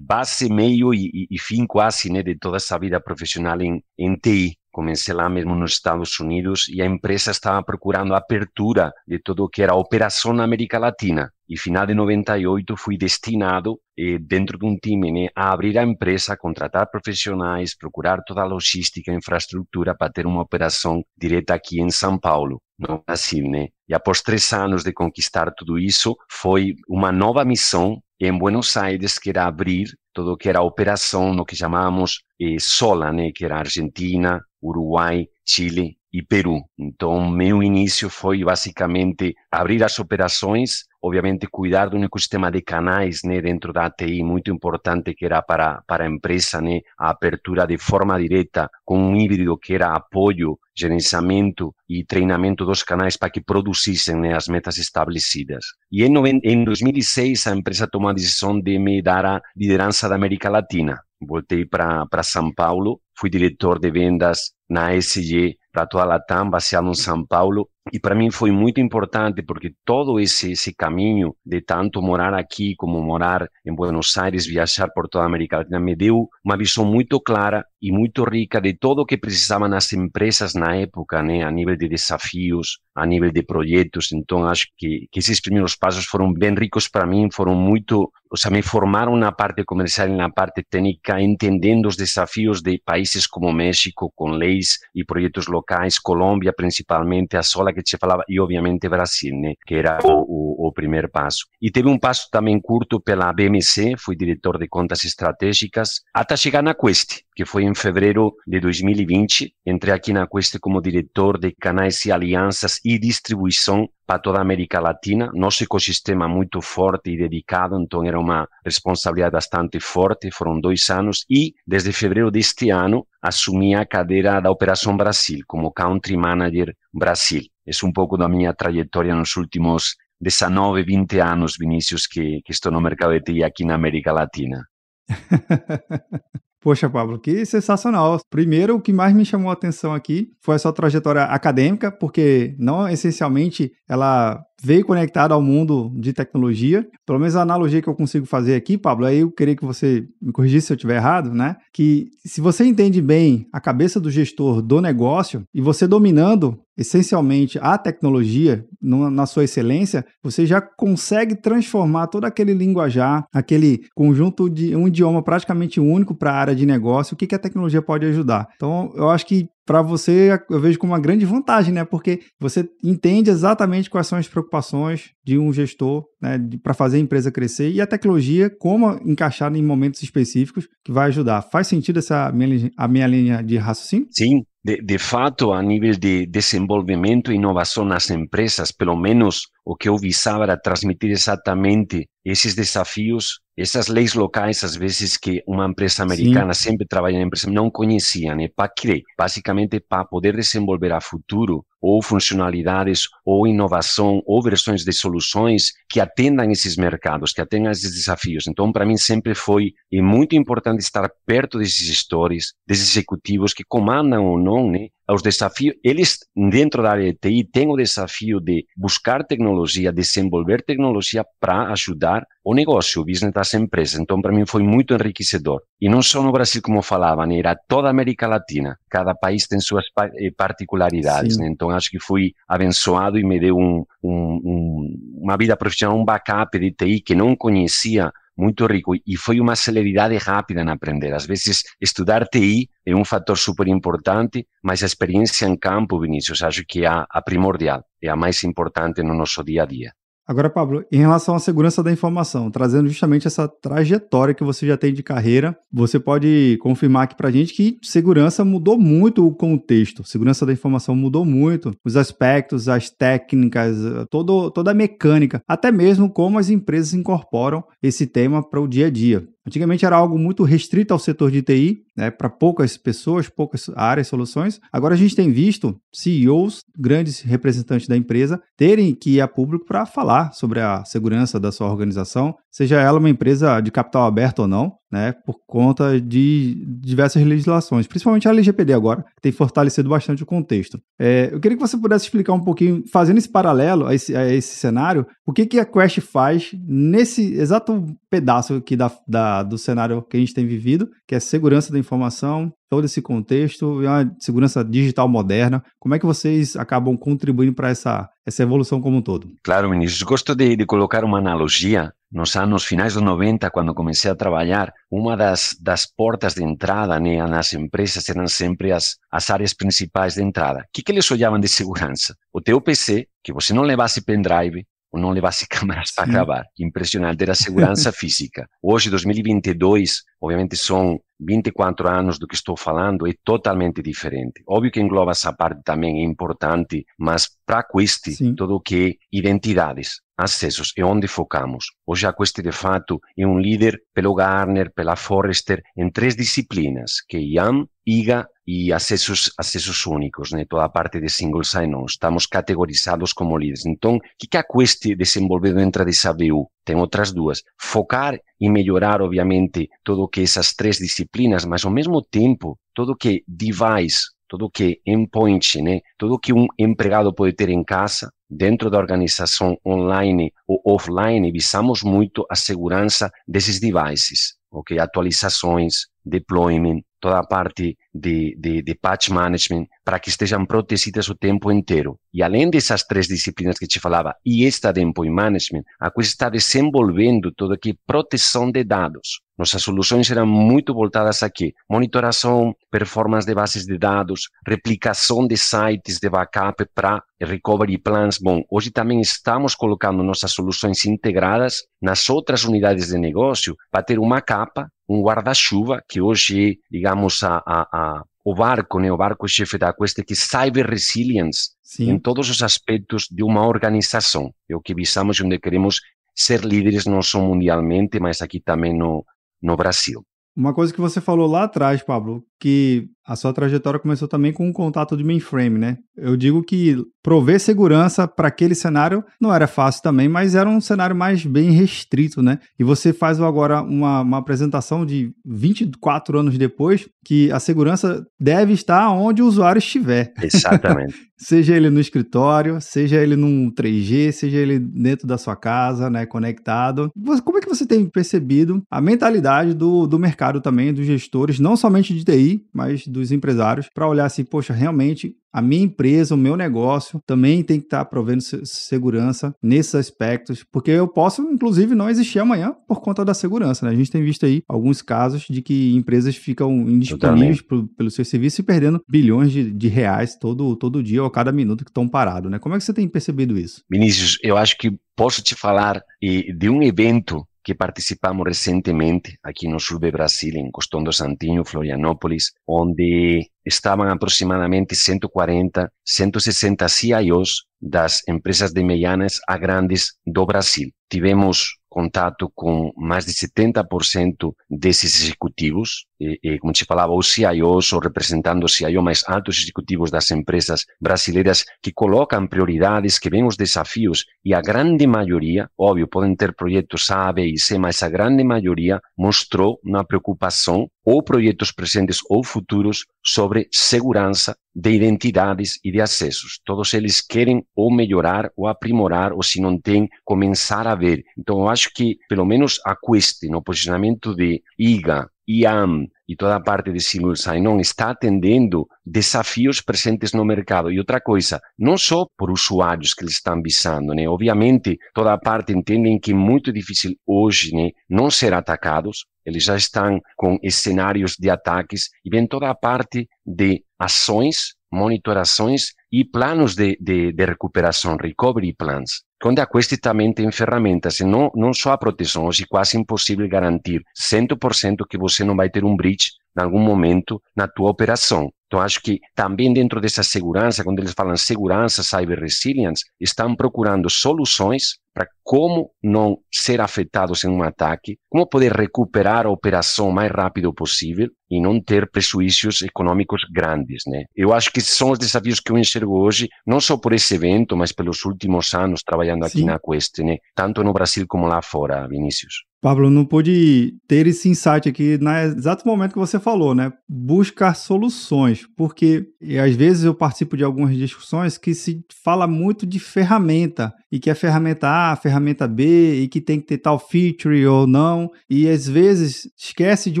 base 0.00 0.52
meio 0.52 0.92
e, 0.92 1.28
fim 1.38 1.66
quase 1.66 2.10
né, 2.10 2.22
de 2.22 2.36
toda 2.36 2.56
essa 2.56 2.78
vida 2.78 3.00
profissional 3.00 3.60
em, 3.60 3.82
em 3.96 4.16
TI. 4.16 4.56
Comecei 4.78 5.12
lá 5.12 5.28
mesmo 5.28 5.56
nos 5.56 5.72
Estados 5.72 6.20
Unidos 6.20 6.68
e 6.68 6.80
a 6.80 6.86
empresa 6.86 7.32
estava 7.32 7.60
procurando 7.64 8.14
a 8.14 8.18
abertura 8.18 8.92
de 9.04 9.18
todo 9.18 9.42
o 9.42 9.48
que 9.48 9.60
era 9.60 9.74
operação 9.74 10.32
na 10.32 10.44
América 10.44 10.78
Latina. 10.78 11.32
E 11.48 11.58
final 11.58 11.84
de 11.84 11.94
98 11.94 12.76
fui 12.76 12.96
destinado 12.96 13.80
eh, 13.98 14.18
dentro 14.20 14.56
de 14.56 14.64
um 14.64 14.76
time 14.76 15.10
né, 15.10 15.26
a 15.34 15.50
abrir 15.50 15.76
a 15.76 15.82
empresa, 15.82 16.36
contratar 16.36 16.88
profissionais, 16.92 17.76
procurar 17.76 18.22
toda 18.24 18.42
a 18.42 18.46
logística, 18.46 19.12
infraestrutura 19.12 19.96
para 19.96 20.12
ter 20.12 20.28
uma 20.28 20.42
operação 20.42 21.02
direta 21.20 21.54
aqui 21.54 21.80
em 21.80 21.90
São 21.90 22.16
Paulo, 22.16 22.62
no 22.78 23.02
Brasil, 23.04 23.50
né? 23.50 23.66
E 23.88 23.94
após 23.94 24.22
três 24.22 24.52
anos 24.52 24.84
de 24.84 24.92
conquistar 24.92 25.50
tudo 25.56 25.76
isso, 25.76 26.16
foi 26.30 26.74
uma 26.88 27.10
nova 27.10 27.44
missão 27.44 28.00
em 28.20 28.38
Buenos 28.38 28.76
Aires, 28.76 29.18
que 29.18 29.30
era 29.30 29.44
abrir 29.44 29.88
todo 30.18 30.36
que 30.36 30.48
era 30.48 30.62
operação 30.62 31.32
no 31.32 31.44
que 31.44 31.54
chamávamos 31.54 32.24
eh, 32.40 32.56
SOLA, 32.58 33.12
né, 33.12 33.30
que 33.32 33.44
era 33.44 33.58
Argentina, 33.58 34.40
Uruguai, 34.60 35.28
Chile 35.46 35.96
e 36.12 36.20
Peru. 36.22 36.60
Então, 36.76 37.30
meu 37.30 37.62
início 37.62 38.10
foi 38.10 38.42
basicamente 38.42 39.36
abrir 39.48 39.84
as 39.84 39.96
operações, 40.00 40.87
obviamente 41.02 41.46
cuidar 41.46 41.88
de 41.88 41.96
um 41.96 42.04
ecossistema 42.04 42.50
de 42.50 42.62
canais 42.62 43.20
né, 43.24 43.40
dentro 43.40 43.72
da 43.72 43.86
ATI 43.86 44.22
muito 44.22 44.50
importante 44.50 45.14
que 45.14 45.24
era 45.24 45.42
para, 45.42 45.82
para 45.86 46.04
a 46.04 46.08
empresa, 46.08 46.60
né, 46.60 46.80
a 46.98 47.10
abertura 47.10 47.66
de 47.66 47.78
forma 47.78 48.18
direta 48.18 48.68
com 48.84 48.98
um 48.98 49.16
híbrido 49.16 49.56
que 49.58 49.74
era 49.74 49.94
apoio, 49.94 50.58
gerenciamento 50.76 51.74
e 51.88 52.04
treinamento 52.04 52.64
dos 52.64 52.82
canais 52.82 53.16
para 53.16 53.30
que 53.30 53.40
produzissem 53.40 54.16
né, 54.16 54.34
as 54.34 54.48
metas 54.48 54.78
estabelecidas. 54.78 55.64
E 55.90 56.04
em, 56.04 56.40
em 56.44 56.64
2006 56.64 57.46
a 57.46 57.56
empresa 57.56 57.88
tomou 57.88 58.10
a 58.10 58.14
decisão 58.14 58.60
de 58.60 58.78
me 58.78 59.02
dar 59.02 59.24
a 59.24 59.40
liderança 59.56 60.08
da 60.08 60.14
América 60.14 60.48
Latina. 60.48 61.00
Voltei 61.20 61.64
para 61.66 62.22
São 62.22 62.52
Paulo, 62.54 63.00
fui 63.16 63.28
diretor 63.28 63.80
de 63.80 63.90
vendas 63.90 64.52
na 64.70 64.94
SG 64.94 65.56
para 65.72 65.86
toda 65.86 66.04
a 66.04 66.06
Latam, 66.06 66.48
baseado 66.48 66.88
em 66.88 66.94
São 66.94 67.26
Paulo, 67.26 67.68
e 67.92 67.98
para 67.98 68.14
mim 68.14 68.30
foi 68.30 68.50
muito 68.50 68.80
importante 68.80 69.42
porque 69.42 69.72
todo 69.84 70.18
esse, 70.20 70.52
esse 70.52 70.74
caminho 70.74 71.34
de 71.44 71.60
tanto 71.60 72.02
morar 72.02 72.34
aqui 72.34 72.74
como 72.76 73.02
morar 73.02 73.48
em 73.64 73.74
Buenos 73.74 74.16
Aires, 74.16 74.46
viajar 74.46 74.88
por 74.94 75.08
toda 75.08 75.24
a 75.24 75.26
América 75.26 75.58
Latina, 75.58 75.80
me 75.80 75.96
deu 75.96 76.28
uma 76.44 76.56
visão 76.56 76.84
muito 76.84 77.20
clara 77.20 77.64
e 77.80 77.92
muito 77.92 78.24
rica 78.24 78.60
de 78.60 78.74
tudo 78.74 79.02
o 79.02 79.06
que 79.06 79.16
precisavam 79.16 79.72
as 79.72 79.92
empresas 79.92 80.54
na 80.54 80.74
época, 80.74 81.22
né, 81.22 81.44
a 81.44 81.50
nível 81.50 81.76
de 81.76 81.88
desafios, 81.88 82.80
a 82.94 83.06
nível 83.06 83.30
de 83.30 83.42
projetos. 83.42 84.12
Então, 84.12 84.44
acho 84.44 84.66
que, 84.76 85.06
que 85.10 85.20
esses 85.20 85.40
primeiros 85.40 85.76
passos 85.76 86.04
foram 86.04 86.32
bem 86.32 86.54
ricos 86.54 86.88
para 86.88 87.06
mim, 87.06 87.28
foram 87.32 87.54
muito, 87.54 88.10
ou 88.30 88.36
seja, 88.36 88.50
me 88.52 88.62
formaram 88.62 89.16
na 89.16 89.30
parte 89.30 89.64
comercial 89.64 90.08
e 90.08 90.16
na 90.16 90.30
parte 90.30 90.64
técnica, 90.68 91.20
entendendo 91.20 91.86
os 91.86 91.96
desafios 91.96 92.60
de 92.60 92.80
países 92.84 93.26
como 93.26 93.52
México, 93.52 94.12
com 94.14 94.30
leis 94.30 94.78
e 94.94 95.04
projetos 95.04 95.46
locais, 95.46 95.98
Colômbia 95.98 96.52
principalmente, 96.52 97.36
a 97.36 97.42
Sola 97.42 97.72
que 97.82 97.90
te 97.90 97.96
falava, 97.96 98.24
e 98.28 98.40
obviamente 98.40 98.88
Brasil, 98.88 99.34
né, 99.34 99.54
que 99.66 99.74
era 99.74 99.98
o, 100.04 100.64
o, 100.64 100.68
o 100.68 100.72
primeiro 100.72 101.08
passo. 101.08 101.46
E 101.60 101.70
teve 101.70 101.88
um 101.88 101.98
passo 101.98 102.28
também 102.30 102.60
curto 102.60 103.00
pela 103.00 103.32
BMC, 103.32 103.94
fui 103.98 104.16
diretor 104.16 104.58
de 104.58 104.68
contas 104.68 105.04
estratégicas, 105.04 106.02
até 106.12 106.36
chegar 106.36 106.62
na 106.62 106.74
Quest, 106.74 107.22
que 107.38 107.44
foi 107.44 107.62
em 107.62 107.72
fevereiro 107.72 108.34
de 108.44 108.58
2020. 108.58 109.54
Entrei 109.64 109.94
aqui 109.94 110.12
na 110.12 110.26
Quest 110.26 110.58
como 110.58 110.82
diretor 110.82 111.38
de 111.38 111.52
canais 111.52 112.04
e 112.04 112.10
alianças 112.10 112.80
e 112.84 112.98
distribuição 112.98 113.88
para 114.04 114.18
toda 114.18 114.38
a 114.38 114.42
América 114.42 114.80
Latina. 114.80 115.30
Nosso 115.32 115.62
ecossistema 115.62 116.26
muito 116.26 116.60
forte 116.60 117.12
e 117.12 117.16
dedicado, 117.16 117.80
então 117.80 118.04
era 118.04 118.18
uma 118.18 118.48
responsabilidade 118.64 119.34
bastante 119.34 119.78
forte. 119.78 120.32
Foram 120.32 120.60
dois 120.60 120.90
anos 120.90 121.24
e, 121.30 121.54
desde 121.64 121.92
fevereiro 121.92 122.28
deste 122.28 122.70
ano, 122.70 123.06
assumi 123.22 123.76
a 123.76 123.86
cadeira 123.86 124.40
da 124.40 124.50
Operação 124.50 124.96
Brasil 124.96 125.44
como 125.46 125.70
Country 125.70 126.16
Manager 126.16 126.74
Brasil. 126.92 127.42
É 127.64 127.86
um 127.86 127.92
pouco 127.92 128.16
da 128.16 128.28
minha 128.28 128.52
trajetória 128.52 129.14
nos 129.14 129.36
últimos 129.36 129.94
19, 130.20 130.82
20 130.82 131.20
anos, 131.20 131.54
Vinícius, 131.56 132.04
que, 132.08 132.42
que 132.44 132.50
estou 132.50 132.72
no 132.72 132.80
mercado 132.80 133.12
de 133.12 133.20
TI 133.20 133.44
aqui 133.44 133.64
na 133.64 133.76
América 133.76 134.10
Latina. 134.10 134.64
Poxa, 136.60 136.90
Pablo, 136.90 137.20
que 137.20 137.46
sensacional. 137.46 138.18
Primeiro, 138.28 138.74
o 138.76 138.80
que 138.80 138.92
mais 138.92 139.14
me 139.14 139.24
chamou 139.24 139.50
a 139.50 139.52
atenção 139.52 139.94
aqui 139.94 140.32
foi 140.40 140.56
a 140.56 140.58
sua 140.58 140.72
trajetória 140.72 141.22
acadêmica, 141.22 141.90
porque 141.92 142.56
não 142.58 142.88
essencialmente 142.88 143.72
ela 143.88 144.42
veio 144.62 144.84
conectada 144.84 145.34
ao 145.34 145.42
mundo 145.42 145.92
de 145.96 146.12
tecnologia. 146.12 146.86
Pelo 147.06 147.18
menos 147.18 147.36
a 147.36 147.42
analogia 147.42 147.80
que 147.80 147.88
eu 147.88 147.94
consigo 147.94 148.26
fazer 148.26 148.54
aqui, 148.54 148.76
Pablo, 148.76 149.06
aí 149.06 149.18
eu 149.18 149.30
queria 149.30 149.56
que 149.56 149.64
você 149.64 150.06
me 150.20 150.32
corrigisse 150.32 150.68
se 150.68 150.72
eu 150.72 150.76
estiver 150.76 150.96
errado, 150.96 151.32
né? 151.32 151.56
Que 151.72 152.08
se 152.24 152.40
você 152.40 152.64
entende 152.64 153.00
bem 153.00 153.46
a 153.52 153.60
cabeça 153.60 154.00
do 154.00 154.10
gestor 154.10 154.60
do 154.60 154.80
negócio 154.80 155.42
e 155.54 155.60
você 155.60 155.86
dominando 155.86 156.58
essencialmente 156.76 157.58
a 157.60 157.76
tecnologia 157.76 158.64
no, 158.80 159.10
na 159.10 159.26
sua 159.26 159.44
excelência, 159.44 160.04
você 160.22 160.46
já 160.46 160.60
consegue 160.60 161.34
transformar 161.34 162.06
todo 162.06 162.24
aquele 162.24 162.54
linguajar, 162.54 163.24
aquele 163.34 163.80
conjunto 163.96 164.48
de 164.48 164.76
um 164.76 164.86
idioma 164.86 165.20
praticamente 165.20 165.80
único 165.80 166.14
para 166.14 166.30
a 166.30 166.36
área 166.36 166.54
de 166.54 166.64
negócio, 166.64 167.14
o 167.14 167.16
que, 167.16 167.26
que 167.26 167.34
a 167.34 167.38
tecnologia 167.38 167.82
pode 167.82 168.06
ajudar. 168.06 168.46
Então, 168.54 168.92
eu 168.94 169.10
acho 169.10 169.26
que 169.26 169.48
para 169.68 169.82
você 169.82 170.40
eu 170.48 170.58
vejo 170.58 170.78
como 170.78 170.94
uma 170.94 170.98
grande 170.98 171.26
vantagem, 171.26 171.74
né? 171.74 171.84
Porque 171.84 172.20
você 172.40 172.66
entende 172.82 173.28
exatamente 173.28 173.90
quais 173.90 174.06
são 174.06 174.18
as 174.18 174.26
preocupações 174.26 175.10
de 175.22 175.36
um 175.36 175.52
gestor, 175.52 176.06
né, 176.22 176.38
para 176.62 176.72
fazer 176.72 176.96
a 176.96 177.00
empresa 177.00 177.30
crescer 177.30 177.70
e 177.70 177.78
a 177.78 177.86
tecnologia 177.86 178.48
como 178.48 178.98
encaixar 179.04 179.54
em 179.54 179.62
momentos 179.62 180.02
específicos 180.02 180.66
que 180.82 180.90
vai 180.90 181.08
ajudar. 181.08 181.42
Faz 181.42 181.66
sentido 181.66 181.98
essa 181.98 182.32
minha, 182.32 182.70
a 182.78 182.88
minha 182.88 183.06
linha 183.06 183.42
de 183.42 183.58
raciocínio? 183.58 184.06
Sim, 184.10 184.42
de, 184.64 184.78
de 184.82 184.98
fato, 184.98 185.52
a 185.52 185.62
nível 185.62 185.92
de 185.92 186.26
desenvolvimento 186.26 187.30
e 187.30 187.34
inovação 187.34 187.84
nas 187.84 188.08
empresas, 188.08 188.72
pelo 188.72 188.96
menos 188.96 189.42
o 189.66 189.76
que 189.76 189.90
eu 189.90 189.98
visava 189.98 190.44
era 190.44 190.58
transmitir 190.58 191.10
exatamente 191.10 192.06
esses 192.24 192.54
desafios, 192.54 193.40
essas 193.60 193.88
leis 193.88 194.14
locais, 194.14 194.62
às 194.62 194.76
vezes 194.76 195.16
que 195.16 195.42
uma 195.46 195.66
empresa 195.66 196.02
americana 196.02 196.54
Sim. 196.54 196.70
sempre 196.70 196.86
trabalha 196.86 197.18
na 197.18 197.24
empresa, 197.24 197.50
não 197.50 197.70
conhecia, 197.70 198.34
né? 198.34 198.48
Para 198.54 198.68
quê? 198.68 199.02
Basicamente 199.18 199.80
para 199.80 200.04
poder 200.04 200.36
desenvolver 200.36 200.92
a 200.92 201.00
futuro 201.00 201.64
ou 201.80 202.02
funcionalidades, 202.02 203.02
ou 203.24 203.46
inovação, 203.46 204.20
ou 204.26 204.42
versões 204.42 204.84
de 204.84 204.92
soluções 204.92 205.72
que 205.88 206.00
atendam 206.00 206.50
esses 206.50 206.76
mercados, 206.76 207.32
que 207.32 207.40
atendam 207.40 207.70
esses 207.70 207.92
desafios. 207.92 208.46
Então, 208.48 208.72
para 208.72 208.84
mim, 208.84 208.96
sempre 208.96 209.34
foi 209.34 209.72
muito 209.92 210.34
importante 210.34 210.80
estar 210.80 211.08
perto 211.24 211.58
desses 211.58 211.86
gestores, 211.86 212.52
desses 212.66 212.90
executivos 212.90 213.54
que 213.54 213.64
comandam 213.64 214.26
ou 214.26 214.38
não 214.38 214.70
né, 214.70 214.88
aos 215.08 215.22
desafios. 215.22 215.74
Eles, 215.82 216.18
dentro 216.36 216.82
da 216.82 216.90
área 216.90 217.10
de 217.10 217.18
TI, 217.18 217.48
têm 217.50 217.68
o 217.68 217.76
desafio 217.76 218.38
de 218.40 218.66
buscar 218.76 219.24
tecnologia, 219.24 219.90
desenvolver 219.90 220.62
tecnologia 220.62 221.24
para 221.40 221.72
ajudar 221.72 222.26
o 222.44 222.54
negócio, 222.54 223.00
o 223.00 223.04
business 223.04 223.32
das 223.32 223.54
empresas. 223.54 223.98
Então, 223.98 224.20
para 224.20 224.32
mim, 224.32 224.44
foi 224.46 224.62
muito 224.62 224.92
enriquecedor. 224.92 225.62
E 225.80 225.88
não 225.88 226.02
só 226.02 226.22
no 226.22 226.30
Brasil, 226.30 226.60
como 226.60 226.82
falavam, 226.82 227.26
né? 227.26 227.38
era 227.38 227.56
toda 227.56 227.88
a 227.88 227.90
América 227.90 228.26
Latina. 228.26 228.78
Cada 228.90 229.14
país 229.14 229.46
tem 229.46 229.58
suas 229.60 229.86
eh, 230.18 230.30
particularidades. 230.36 231.38
Né? 231.38 231.48
Então, 231.48 231.70
acho 231.70 231.90
que 231.90 231.98
fui 231.98 232.34
abençoado 232.46 233.18
e 233.18 233.24
me 233.24 233.40
deu 233.40 233.56
um, 233.56 233.84
um, 234.02 234.40
um, 234.44 235.20
uma 235.22 235.36
vida 235.38 235.56
profissional, 235.56 235.98
um 235.98 236.04
backup 236.04 236.58
de 236.58 236.70
TI 236.70 237.00
que 237.00 237.14
não 237.14 237.34
conhecia 237.34 238.12
muito 238.38 238.64
rico 238.66 238.94
e 238.94 239.16
foi 239.16 239.40
uma 239.40 239.56
celeridade 239.56 240.16
rápida 240.16 240.62
em 240.62 240.70
aprender. 240.70 241.12
Às 241.12 241.26
vezes, 241.26 241.64
estudar 241.80 242.26
TI 242.28 242.70
é 242.86 242.94
um 242.94 243.04
fator 243.04 243.36
super 243.36 243.66
importante, 243.66 244.46
mas 244.62 244.82
a 244.82 244.86
experiência 244.86 245.46
em 245.46 245.56
campo, 245.56 246.00
Vinícius, 246.00 246.42
acho 246.42 246.64
que 246.66 246.84
é 246.84 246.88
a 246.88 247.22
primordial, 247.22 247.84
é 248.00 248.08
a 248.08 248.16
mais 248.16 248.44
importante 248.44 249.02
no 249.02 249.14
nosso 249.14 249.42
dia 249.42 249.64
a 249.64 249.66
dia. 249.66 249.92
Agora, 250.28 250.50
Pablo, 250.50 250.84
em 250.92 250.98
relação 250.98 251.34
à 251.34 251.38
segurança 251.38 251.82
da 251.82 251.90
informação, 251.90 252.50
trazendo 252.50 252.86
justamente 252.86 253.26
essa 253.26 253.48
trajetória 253.48 254.34
que 254.34 254.44
você 254.44 254.66
já 254.66 254.76
tem 254.76 254.92
de 254.92 255.02
carreira, 255.02 255.56
você 255.72 255.98
pode 255.98 256.58
confirmar 256.60 257.04
aqui 257.04 257.16
para 257.16 257.28
a 257.28 257.32
gente 257.32 257.54
que 257.54 257.78
segurança 257.82 258.44
mudou 258.44 258.78
muito 258.78 259.26
o 259.26 259.34
contexto, 259.34 260.06
segurança 260.06 260.44
da 260.44 260.52
informação 260.52 260.94
mudou 260.94 261.24
muito, 261.24 261.72
os 261.82 261.96
aspectos, 261.96 262.68
as 262.68 262.90
técnicas, 262.90 263.78
todo, 264.10 264.50
toda 264.50 264.72
a 264.72 264.74
mecânica, 264.74 265.40
até 265.48 265.72
mesmo 265.72 266.10
como 266.10 266.38
as 266.38 266.50
empresas 266.50 266.92
incorporam 266.92 267.64
esse 267.82 268.06
tema 268.06 268.46
para 268.46 268.60
o 268.60 268.68
dia 268.68 268.88
a 268.88 268.90
dia. 268.90 269.26
Antigamente 269.48 269.86
era 269.86 269.96
algo 269.96 270.18
muito 270.18 270.44
restrito 270.44 270.92
ao 270.92 270.98
setor 270.98 271.30
de 271.30 271.40
TI, 271.40 271.82
né, 271.96 272.10
para 272.10 272.28
poucas 272.28 272.76
pessoas, 272.76 273.30
poucas 273.30 273.70
áreas, 273.74 274.06
soluções. 274.06 274.60
Agora 274.70 274.92
a 274.92 274.96
gente 274.96 275.16
tem 275.16 275.32
visto 275.32 275.74
CEOs, 275.90 276.64
grandes 276.78 277.22
representantes 277.22 277.88
da 277.88 277.96
empresa, 277.96 278.42
terem 278.58 278.94
que 278.94 279.12
ir 279.12 279.22
a 279.22 279.26
público 279.26 279.64
para 279.64 279.86
falar 279.86 280.34
sobre 280.34 280.60
a 280.60 280.84
segurança 280.84 281.40
da 281.40 281.50
sua 281.50 281.70
organização, 281.70 282.36
seja 282.58 282.80
ela 282.80 282.98
uma 282.98 283.08
empresa 283.08 283.60
de 283.60 283.70
capital 283.70 284.04
aberto 284.04 284.40
ou 284.40 284.48
não, 284.48 284.72
né, 284.90 285.14
por 285.24 285.36
conta 285.46 286.00
de 286.00 286.66
diversas 286.80 287.22
legislações, 287.22 287.86
principalmente 287.86 288.26
a 288.26 288.32
LGPD 288.32 288.72
agora, 288.72 289.04
que 289.14 289.22
tem 289.22 289.30
fortalecido 289.30 289.88
bastante 289.88 290.24
o 290.24 290.26
contexto. 290.26 290.76
É, 290.98 291.28
eu 291.30 291.38
queria 291.38 291.56
que 291.56 291.62
você 291.62 291.78
pudesse 291.78 292.06
explicar 292.06 292.32
um 292.32 292.42
pouquinho, 292.42 292.82
fazendo 292.92 293.18
esse 293.18 293.28
paralelo 293.28 293.86
a 293.86 293.94
esse, 293.94 294.16
a 294.16 294.26
esse 294.26 294.56
cenário, 294.56 295.06
o 295.24 295.32
que, 295.32 295.46
que 295.46 295.60
a 295.60 295.64
Quest 295.64 296.00
faz 296.00 296.50
nesse 296.66 297.32
exato 297.34 297.86
pedaço 298.10 298.54
aqui 298.54 298.74
da, 298.74 298.90
da, 299.06 299.44
do 299.44 299.56
cenário 299.56 300.02
que 300.02 300.16
a 300.16 300.20
gente 300.20 300.34
tem 300.34 300.44
vivido, 300.44 300.88
que 301.06 301.14
é 301.14 301.20
segurança 301.20 301.72
da 301.72 301.78
informação, 301.78 302.52
todo 302.68 302.84
esse 302.84 303.00
contexto 303.00 303.82
e 303.82 303.86
uma 303.86 304.14
segurança 304.18 304.64
digital 304.64 305.08
moderna. 305.08 305.62
Como 305.78 305.94
é 305.94 305.98
que 305.98 306.06
vocês 306.06 306.56
acabam 306.56 306.96
contribuindo 306.96 307.54
para 307.54 307.70
essa, 307.70 308.08
essa 308.26 308.42
evolução 308.42 308.80
como 308.80 308.98
um 308.98 309.02
todo? 309.02 309.30
Claro, 309.42 309.70
Vinícius. 309.70 310.02
Gosto 310.02 310.34
de, 310.34 310.56
de 310.56 310.66
colocar 310.66 311.04
uma 311.04 311.18
analogia. 311.18 311.92
Nos 312.10 312.36
anos 312.36 312.64
finais 312.64 312.94
dos 312.94 313.02
90, 313.02 313.50
quando 313.50 313.74
comecei 313.74 314.10
a 314.10 314.14
trabalhar, 314.14 314.72
uma 314.90 315.14
das, 315.14 315.54
das 315.60 315.84
portas 315.84 316.34
de 316.34 316.42
entrada 316.42 316.98
né, 316.98 317.18
nas 317.26 317.52
empresas 317.52 318.08
eram 318.08 318.26
sempre 318.26 318.72
as, 318.72 318.96
as 319.12 319.28
áreas 319.28 319.52
principais 319.52 320.14
de 320.14 320.22
entrada. 320.22 320.60
O 320.60 320.64
que, 320.72 320.82
que 320.82 320.90
eles 320.90 321.10
olhavam 321.10 321.38
de 321.38 321.48
segurança? 321.48 322.16
O 322.32 322.40
teu 322.40 322.62
PC, 322.62 323.08
que 323.22 323.30
você 323.30 323.52
não 323.52 323.62
levasse 323.62 324.02
pendrive, 324.02 324.64
ou 324.90 325.00
não 325.00 325.10
levasse 325.10 325.46
câmeras 325.48 325.92
para 325.92 326.06
gravar. 326.06 326.44
Impressionante, 326.58 327.22
era 327.22 327.34
segurança 327.34 327.92
física. 327.92 328.48
Hoje, 328.62 328.90
2022, 328.90 330.02
obviamente 330.20 330.56
são 330.56 331.00
24 331.20 331.88
anos 331.88 332.18
do 332.18 332.26
que 332.26 332.34
estou 332.34 332.56
falando, 332.56 333.06
é 333.06 333.12
totalmente 333.24 333.82
diferente. 333.82 334.42
Óbvio 334.46 334.70
que 334.70 334.80
engloba 334.80 335.10
essa 335.10 335.32
parte 335.32 335.62
também, 335.64 336.00
é 336.00 336.04
importante, 336.04 336.86
mas 336.98 337.28
para 337.44 337.60
a 337.60 337.62
Quest, 337.64 338.10
Sim. 338.10 338.34
tudo 338.34 338.56
o 338.56 338.60
que 338.60 338.90
é 338.90 339.16
identidades, 339.16 340.00
acessos, 340.16 340.72
é 340.76 340.84
onde 340.84 341.08
focamos. 341.08 341.66
Hoje 341.86 342.06
a 342.06 342.12
Quest, 342.12 342.40
de 342.40 342.52
fato, 342.52 343.00
é 343.16 343.26
um 343.26 343.38
líder 343.38 343.80
pelo 343.92 344.14
Gartner, 344.14 344.72
pela 344.74 344.96
Forrester, 344.96 345.62
em 345.76 345.90
três 345.90 346.14
disciplinas, 346.14 347.00
que 347.08 347.16
é 347.16 347.20
IAM, 347.20 347.66
IGA 347.86 348.28
e 348.46 348.72
acessos, 348.72 349.30
acessos 349.38 349.86
únicos, 349.86 350.32
né? 350.32 350.44
toda 350.48 350.64
a 350.64 350.68
parte 350.68 351.00
de 351.00 351.08
single 351.08 351.44
sign-on. 351.44 351.84
Estamos 351.84 352.26
categorizados 352.26 353.12
como 353.12 353.36
líderes. 353.36 353.66
Então, 353.66 353.96
o 353.96 354.00
que, 354.18 354.26
que 354.26 354.36
a 354.36 354.42
Quest 354.42 354.94
desenvolveu 354.96 355.54
dentro 355.54 355.84
dessa 355.84 356.12
BU? 356.12 356.50
Tem 356.64 356.76
outras 356.76 357.12
duas. 357.12 357.42
Focar 357.58 358.18
e 358.40 358.50
melhorar, 358.50 359.00
obviamente, 359.02 359.68
todo 359.82 360.07
que 360.08 360.22
essas 360.22 360.52
três 360.54 360.78
disciplinas, 360.78 361.44
mas 361.44 361.64
ao 361.64 361.70
mesmo 361.70 362.02
tempo, 362.02 362.58
todo 362.74 362.92
o 362.92 362.96
que 362.96 363.22
device, 363.26 364.02
todo 364.28 364.50
que 364.50 364.80
endpoint, 364.86 365.62
né? 365.62 365.80
tudo 365.96 366.18
que 366.18 366.32
um 366.32 366.46
empregado 366.58 367.12
pode 367.14 367.32
ter 367.34 367.48
em 367.48 367.64
casa, 367.64 368.10
dentro 368.28 368.70
da 368.70 368.78
organização 368.78 369.56
online 369.66 370.32
ou 370.46 370.60
offline, 370.66 371.32
visamos 371.32 371.82
muito 371.82 372.26
a 372.30 372.36
segurança 372.36 373.10
desses 373.26 373.58
devices, 373.58 374.36
ok? 374.50 374.78
Atualizações, 374.78 375.86
deployment, 376.04 376.80
toda 377.00 377.18
a 377.18 377.26
parte 377.26 377.76
de, 377.94 378.36
de, 378.38 378.62
de, 378.62 378.74
patch 378.74 379.08
management 379.08 379.66
para 379.84 379.98
que 379.98 380.08
estejam 380.10 380.44
protegidas 380.44 381.08
o 381.08 381.14
tempo 381.14 381.50
inteiro. 381.50 381.98
E 382.12 382.22
além 382.22 382.50
dessas 382.50 382.82
três 382.82 383.06
disciplinas 383.06 383.58
que 383.58 383.66
te 383.66 383.80
falava, 383.80 384.14
e 384.24 384.44
esta 384.46 384.72
de 384.72 384.82
endpoint 384.82 385.12
management, 385.12 385.62
a 385.80 385.90
coisa 385.90 386.10
está 386.10 386.28
desenvolvendo 386.28 387.32
toda 387.32 387.54
aqui 387.54 387.74
proteção 387.86 388.50
de 388.50 388.64
dados. 388.64 389.20
Nossas 389.38 389.62
soluções 389.62 390.10
eram 390.10 390.26
muito 390.26 390.74
voltadas 390.74 391.22
aqui. 391.22 391.54
Monitoração, 391.70 392.54
performance 392.70 393.26
de 393.26 393.34
bases 393.34 393.64
de 393.64 393.78
dados, 393.78 394.28
replicação 394.46 395.26
de 395.26 395.36
sites 395.36 395.98
de 395.98 396.10
backup 396.10 396.66
para 396.74 397.02
recovery 397.20 397.78
plans. 397.78 398.18
Bom, 398.18 398.42
hoje 398.50 398.70
também 398.70 399.00
estamos 399.00 399.54
colocando 399.54 400.02
nossas 400.02 400.32
soluções 400.32 400.84
integradas 400.84 401.62
nas 401.80 402.10
outras 402.10 402.44
unidades 402.44 402.88
de 402.88 402.98
negócio 402.98 403.54
para 403.70 403.84
ter 403.84 403.98
uma 403.98 404.20
capa 404.20 404.68
um 404.88 405.02
guarda-chuva 405.02 405.82
que 405.86 406.00
hoje 406.00 406.52
é, 406.52 406.54
digamos, 406.70 407.22
a, 407.22 407.42
a, 407.46 407.68
a, 407.72 408.02
o 408.24 408.34
barco, 408.34 408.80
né, 408.80 408.90
o 408.90 408.96
barco-chefe 408.96 409.58
da 409.58 409.72
Quest, 409.72 410.02
que 410.02 410.14
é 410.14 410.16
Cyber 410.16 410.66
Resilience, 410.66 411.50
Sim. 411.62 411.90
em 411.90 411.98
todos 411.98 412.30
os 412.30 412.42
aspectos 412.42 413.06
de 413.10 413.22
uma 413.22 413.46
organização. 413.46 414.32
É 414.48 414.56
o 414.56 414.60
que 414.60 414.74
visamos 414.74 415.18
e 415.18 415.24
onde 415.24 415.38
queremos 415.38 415.80
ser 416.14 416.40
líderes 416.40 416.86
não 416.86 417.02
só 417.02 417.20
mundialmente, 417.20 418.00
mas 418.00 418.22
aqui 418.22 418.40
também 418.40 418.76
no, 418.76 419.04
no 419.40 419.56
Brasil. 419.56 420.07
Uma 420.38 420.54
coisa 420.54 420.72
que 420.72 420.80
você 420.80 421.00
falou 421.00 421.26
lá 421.26 421.42
atrás, 421.42 421.82
Pablo, 421.82 422.22
que 422.38 422.88
a 423.04 423.16
sua 423.16 423.32
trajetória 423.32 423.80
começou 423.80 424.06
também 424.06 424.32
com 424.32 424.46
um 424.46 424.52
contato 424.52 424.96
de 424.96 425.02
mainframe, 425.02 425.58
né? 425.58 425.78
Eu 425.96 426.16
digo 426.16 426.44
que 426.44 426.76
prover 427.02 427.40
segurança 427.40 428.06
para 428.06 428.28
aquele 428.28 428.54
cenário 428.54 429.02
não 429.20 429.34
era 429.34 429.48
fácil 429.48 429.82
também, 429.82 430.08
mas 430.08 430.34
era 430.34 430.48
um 430.48 430.60
cenário 430.60 430.94
mais 430.94 431.24
bem 431.24 431.50
restrito, 431.50 432.22
né? 432.22 432.38
E 432.56 432.62
você 432.62 432.92
faz 432.92 433.18
agora 433.20 433.62
uma, 433.62 434.02
uma 434.02 434.18
apresentação 434.18 434.86
de 434.86 435.10
24 435.24 436.18
anos 436.18 436.36
depois 436.38 436.86
que 437.04 437.32
a 437.32 437.40
segurança 437.40 438.04
deve 438.20 438.52
estar 438.52 438.90
onde 438.90 439.22
o 439.22 439.26
usuário 439.26 439.58
estiver. 439.58 440.12
Exatamente. 440.22 440.94
seja 441.18 441.56
ele 441.56 441.70
no 441.70 441.80
escritório, 441.80 442.60
seja 442.60 442.96
ele 442.96 443.16
num 443.16 443.50
3G, 443.50 444.12
seja 444.12 444.36
ele 444.36 444.58
dentro 444.58 445.06
da 445.06 445.18
sua 445.18 445.34
casa, 445.34 445.90
né, 445.90 446.06
conectado. 446.06 446.90
Como 447.24 447.38
é 447.38 447.40
que 447.40 447.48
você 447.48 447.66
tem 447.66 447.86
percebido 447.86 448.62
a 448.70 448.80
mentalidade 448.80 449.54
do, 449.54 449.86
do 449.86 449.98
mercado 449.98 450.27
também, 450.40 450.72
dos 450.72 450.86
gestores, 450.86 451.38
não 451.38 451.56
somente 451.56 451.94
de 451.94 452.04
TI, 452.04 452.44
mas 452.52 452.86
dos 452.86 453.10
empresários, 453.10 453.68
para 453.74 453.88
olhar 453.88 454.04
assim, 454.04 454.24
poxa, 454.24 454.52
realmente 454.52 455.16
a 455.32 455.42
minha 455.42 455.64
empresa, 455.64 456.14
o 456.14 456.18
meu 456.18 456.36
negócio 456.36 457.00
também 457.06 457.42
tem 457.42 457.60
que 457.60 457.66
estar 457.66 457.80
tá 457.80 457.84
provendo 457.84 458.22
segurança 458.22 459.34
nesses 459.42 459.74
aspectos, 459.74 460.44
porque 460.50 460.70
eu 460.70 460.88
posso, 460.88 461.22
inclusive, 461.22 461.74
não 461.74 461.88
existir 461.88 462.18
amanhã 462.18 462.54
por 462.66 462.80
conta 462.80 463.04
da 463.04 463.14
segurança. 463.14 463.66
Né? 463.66 463.72
A 463.72 463.74
gente 463.74 463.90
tem 463.90 464.02
visto 464.02 464.24
aí 464.24 464.42
alguns 464.48 464.82
casos 464.82 465.26
de 465.28 465.42
que 465.42 465.74
empresas 465.76 466.16
ficam 466.16 466.50
indisponíveis 466.68 467.42
pelo, 467.42 467.68
pelo 467.68 467.90
seu 467.90 468.04
serviço 468.04 468.40
e 468.40 468.44
perdendo 468.44 468.82
bilhões 468.88 469.30
de, 469.30 469.50
de, 469.52 469.68
reais 469.68 470.16
todo, 470.16 470.56
todo 470.56 470.82
dia 470.82 471.02
ou 471.02 471.10
cada 471.10 471.30
minuto 471.30 471.64
que 471.64 471.70
estão 471.70 471.88
parados. 471.88 472.30
Né? 472.30 472.38
Como 472.38 472.54
é 472.54 472.58
que 472.58 472.64
você 472.64 472.72
tem 472.72 472.88
percebido 472.88 473.38
isso? 473.38 473.62
Vinícius, 473.70 474.18
eu 474.22 474.36
acho 474.36 474.56
que 474.56 474.72
posso 474.96 475.22
te 475.22 475.34
falar 475.34 475.82
de 476.02 476.48
um 476.48 476.62
evento 476.62 477.24
que 477.48 477.54
participamos 477.54 478.26
recentemente 478.26 479.18
aqui 479.22 479.48
no 479.48 479.58
sul 479.58 479.78
do 479.78 479.90
Brasil, 479.90 480.34
em 480.36 480.50
Costão 480.50 480.84
do 480.84 480.92
Santinho, 480.92 481.46
Florianópolis, 481.46 482.34
onde 482.46 483.26
estavam 483.42 483.88
aproximadamente 483.88 484.76
140, 484.76 485.72
160 485.82 486.68
CIOs 486.68 487.46
das 487.58 488.06
empresas 488.06 488.52
de 488.52 488.62
medianas 488.62 489.18
a 489.26 489.38
grandes 489.38 489.94
do 490.06 490.26
Brasil. 490.26 490.68
Tivemos 490.90 491.57
contato 491.68 492.30
com 492.34 492.72
mais 492.76 493.04
de 493.04 493.12
70% 493.12 494.32
desses 494.48 495.02
executivos, 495.02 495.86
e, 496.00 496.18
e, 496.22 496.38
como 496.38 496.52
te 496.52 496.64
falava, 496.64 496.92
os 496.92 497.12
CIOs 497.12 497.72
ou 497.72 497.80
representando 497.80 498.44
os 498.44 498.56
CIO 498.56 498.82
mais 498.82 499.02
altos 499.06 499.38
executivos 499.40 499.90
das 499.90 500.10
empresas 500.10 500.64
brasileiras 500.80 501.44
que 501.62 501.72
colocam 501.72 502.26
prioridades, 502.26 502.98
que 502.98 503.10
veem 503.10 503.24
os 503.24 503.36
desafios 503.36 504.04
e 504.24 504.32
a 504.32 504.40
grande 504.40 504.86
maioria, 504.86 505.50
óbvio, 505.58 505.88
podem 505.88 506.14
ter 506.14 506.34
projetos 506.34 506.90
A, 506.90 507.12
B 507.12 507.26
e 507.26 507.38
C, 507.38 507.58
mas 507.58 507.82
a 507.82 507.88
grande 507.88 508.24
maioria 508.24 508.80
mostrou 508.96 509.58
uma 509.64 509.84
preocupação 509.84 510.68
ou 510.90 511.02
projetos 511.02 511.52
presentes 511.52 511.98
ou 512.08 512.24
futuros 512.24 512.86
sobre 513.04 513.46
segurança 513.52 514.34
de 514.54 514.70
identidades 514.70 515.60
e 515.62 515.70
de 515.70 515.82
acessos. 515.82 516.40
Todos 516.46 516.72
eles 516.72 517.02
querem 517.02 517.44
ou 517.54 517.70
melhorar 517.70 518.30
ou 518.34 518.46
aprimorar, 518.46 519.12
ou 519.12 519.22
se 519.22 519.38
não 519.38 519.60
tem, 519.60 519.86
começar 520.02 520.66
a 520.66 520.74
ver. 520.74 521.04
Então, 521.18 521.40
eu 521.40 521.48
acho 521.50 521.70
que, 521.74 521.98
pelo 522.08 522.24
menos 522.24 522.58
a 522.64 522.74
Quest, 522.74 523.22
no 523.24 523.42
posicionamento 523.42 524.14
de 524.14 524.42
IGA, 524.58 525.10
IAM 525.28 525.88
e 526.08 526.16
toda 526.16 526.36
a 526.36 526.40
parte 526.40 526.72
de 526.72 526.80
Simul 526.80 527.14
Sign-On 527.14 527.60
está 527.60 527.90
atendendo 527.90 528.66
desafios 528.84 529.60
presentes 529.60 530.12
no 530.12 530.24
mercado. 530.24 530.72
E 530.72 530.78
outra 530.78 531.00
coisa, 531.00 531.38
não 531.58 531.76
só 531.76 532.06
por 532.16 532.30
usuários 532.30 532.94
que 532.94 533.04
eles 533.04 533.14
estão 533.14 533.42
visando, 533.42 533.94
né? 533.94 534.08
Obviamente, 534.08 534.78
toda 534.94 535.12
a 535.12 535.18
parte 535.18 535.52
entendem 535.52 536.00
que 536.00 536.12
é 536.12 536.14
muito 536.14 536.50
difícil 536.50 536.94
hoje 537.06 537.54
né, 537.54 537.70
não 537.88 538.10
ser 538.10 538.32
atacados, 538.32 539.04
eles 539.24 539.44
já 539.44 539.56
estão 539.56 540.00
com 540.16 540.38
cenários 540.48 541.14
de 541.18 541.28
ataques 541.28 541.90
e 542.02 542.08
vem 542.08 542.26
toda 542.26 542.48
a 542.48 542.54
parte 542.54 543.06
de 543.26 543.62
ações, 543.78 544.54
monitorações 544.72 545.72
e 545.92 546.04
planos 546.04 546.54
de, 546.54 546.78
de, 546.80 547.12
de 547.12 547.24
recuperação, 547.26 547.96
recovery 547.96 548.54
plans. 548.54 549.02
Onde 549.24 549.40
a 549.40 549.46
Quest 549.46 549.76
também 549.80 550.12
tem 550.12 550.30
ferramentas, 550.30 551.00
não, 551.00 551.30
não 551.34 551.52
só 551.52 551.72
a 551.72 551.78
proteção, 551.78 552.26
hoje 552.26 552.44
é 552.44 552.46
quase 552.46 552.78
impossível 552.78 553.28
garantir 553.28 553.82
100% 553.96 554.86
que 554.88 554.96
você 554.96 555.24
não 555.24 555.34
vai 555.34 555.50
ter 555.50 555.64
um 555.64 555.76
breach 555.76 556.12
em 556.38 556.42
algum 556.42 556.60
momento 556.60 557.20
na 557.36 557.48
tua 557.48 557.70
operação. 557.70 558.30
Então, 558.46 558.60
acho 558.60 558.80
que 558.80 559.00
também 559.14 559.52
dentro 559.52 559.80
dessa 559.80 560.02
segurança, 560.02 560.64
quando 560.64 560.78
eles 560.78 560.94
falam 560.96 561.16
segurança, 561.16 561.82
cyber 561.82 562.20
resilience, 562.20 562.84
estão 563.00 563.34
procurando 563.34 563.90
soluções 563.90 564.78
para 564.94 565.06
como 565.22 565.70
não 565.82 566.18
ser 566.32 566.60
afetados 566.60 567.22
em 567.24 567.28
um 567.28 567.42
ataque, 567.42 567.98
como 568.08 568.26
poder 568.26 568.52
recuperar 568.52 569.26
a 569.26 569.30
operação 569.30 569.88
o 569.88 569.92
mais 569.92 570.10
rápido 570.10 570.52
possível 570.52 571.08
e 571.30 571.40
não 571.40 571.60
ter 571.60 571.90
prejuízos 571.90 572.62
econômicos 572.62 573.22
grandes, 573.30 573.82
né? 573.86 574.04
Eu 574.16 574.32
acho 574.32 574.50
que 574.50 574.60
são 574.60 574.90
os 574.90 574.98
desafios 574.98 575.40
que 575.40 575.52
eu 575.52 575.58
enxergo 575.58 576.00
hoje, 576.00 576.28
não 576.46 576.60
só 576.60 576.76
por 576.76 576.92
esse 576.92 577.14
evento, 577.14 577.56
mas 577.56 577.72
pelos 577.72 578.04
últimos 578.04 578.54
anos 578.54 578.82
trabalhando 578.82 579.24
aqui 579.24 579.40
Sim. 579.40 579.44
na 579.44 579.58
Quest, 579.58 579.98
né? 579.98 580.16
Tanto 580.34 580.64
no 580.64 580.72
Brasil 580.72 581.04
como 581.06 581.26
lá 581.26 581.42
fora, 581.42 581.86
Vinícius. 581.86 582.48
Pablo, 582.60 582.90
não 582.90 583.04
pude 583.04 583.76
ter 583.86 584.06
esse 584.08 584.28
insight 584.28 584.68
aqui 584.68 584.98
no 584.98 585.10
exato 585.10 585.66
momento 585.66 585.92
que 585.92 585.98
você 585.98 586.18
falou, 586.18 586.56
né? 586.56 586.72
Buscar 586.88 587.54
soluções, 587.54 588.48
porque 588.56 589.06
às 589.40 589.54
vezes 589.54 589.84
eu 589.84 589.94
participo 589.94 590.36
de 590.36 590.42
algumas 590.42 590.76
discussões 590.76 591.38
que 591.38 591.54
se 591.54 591.84
fala 592.02 592.26
muito 592.26 592.66
de 592.66 592.80
ferramenta 592.80 593.72
e 593.92 594.00
que 594.00 594.10
é 594.10 594.14
ferramenta 594.14 594.68
A, 594.92 594.96
ferramenta 594.96 595.46
B 595.46 596.02
e 596.02 596.08
que 596.08 596.20
tem 596.20 596.40
que 596.40 596.46
ter 596.46 596.58
tal 596.58 596.78
feature 596.78 597.46
ou 597.46 597.66
não, 597.66 598.10
e 598.28 598.48
às 598.48 598.66
vezes 598.66 599.30
esquece 599.36 599.90
de 599.90 600.00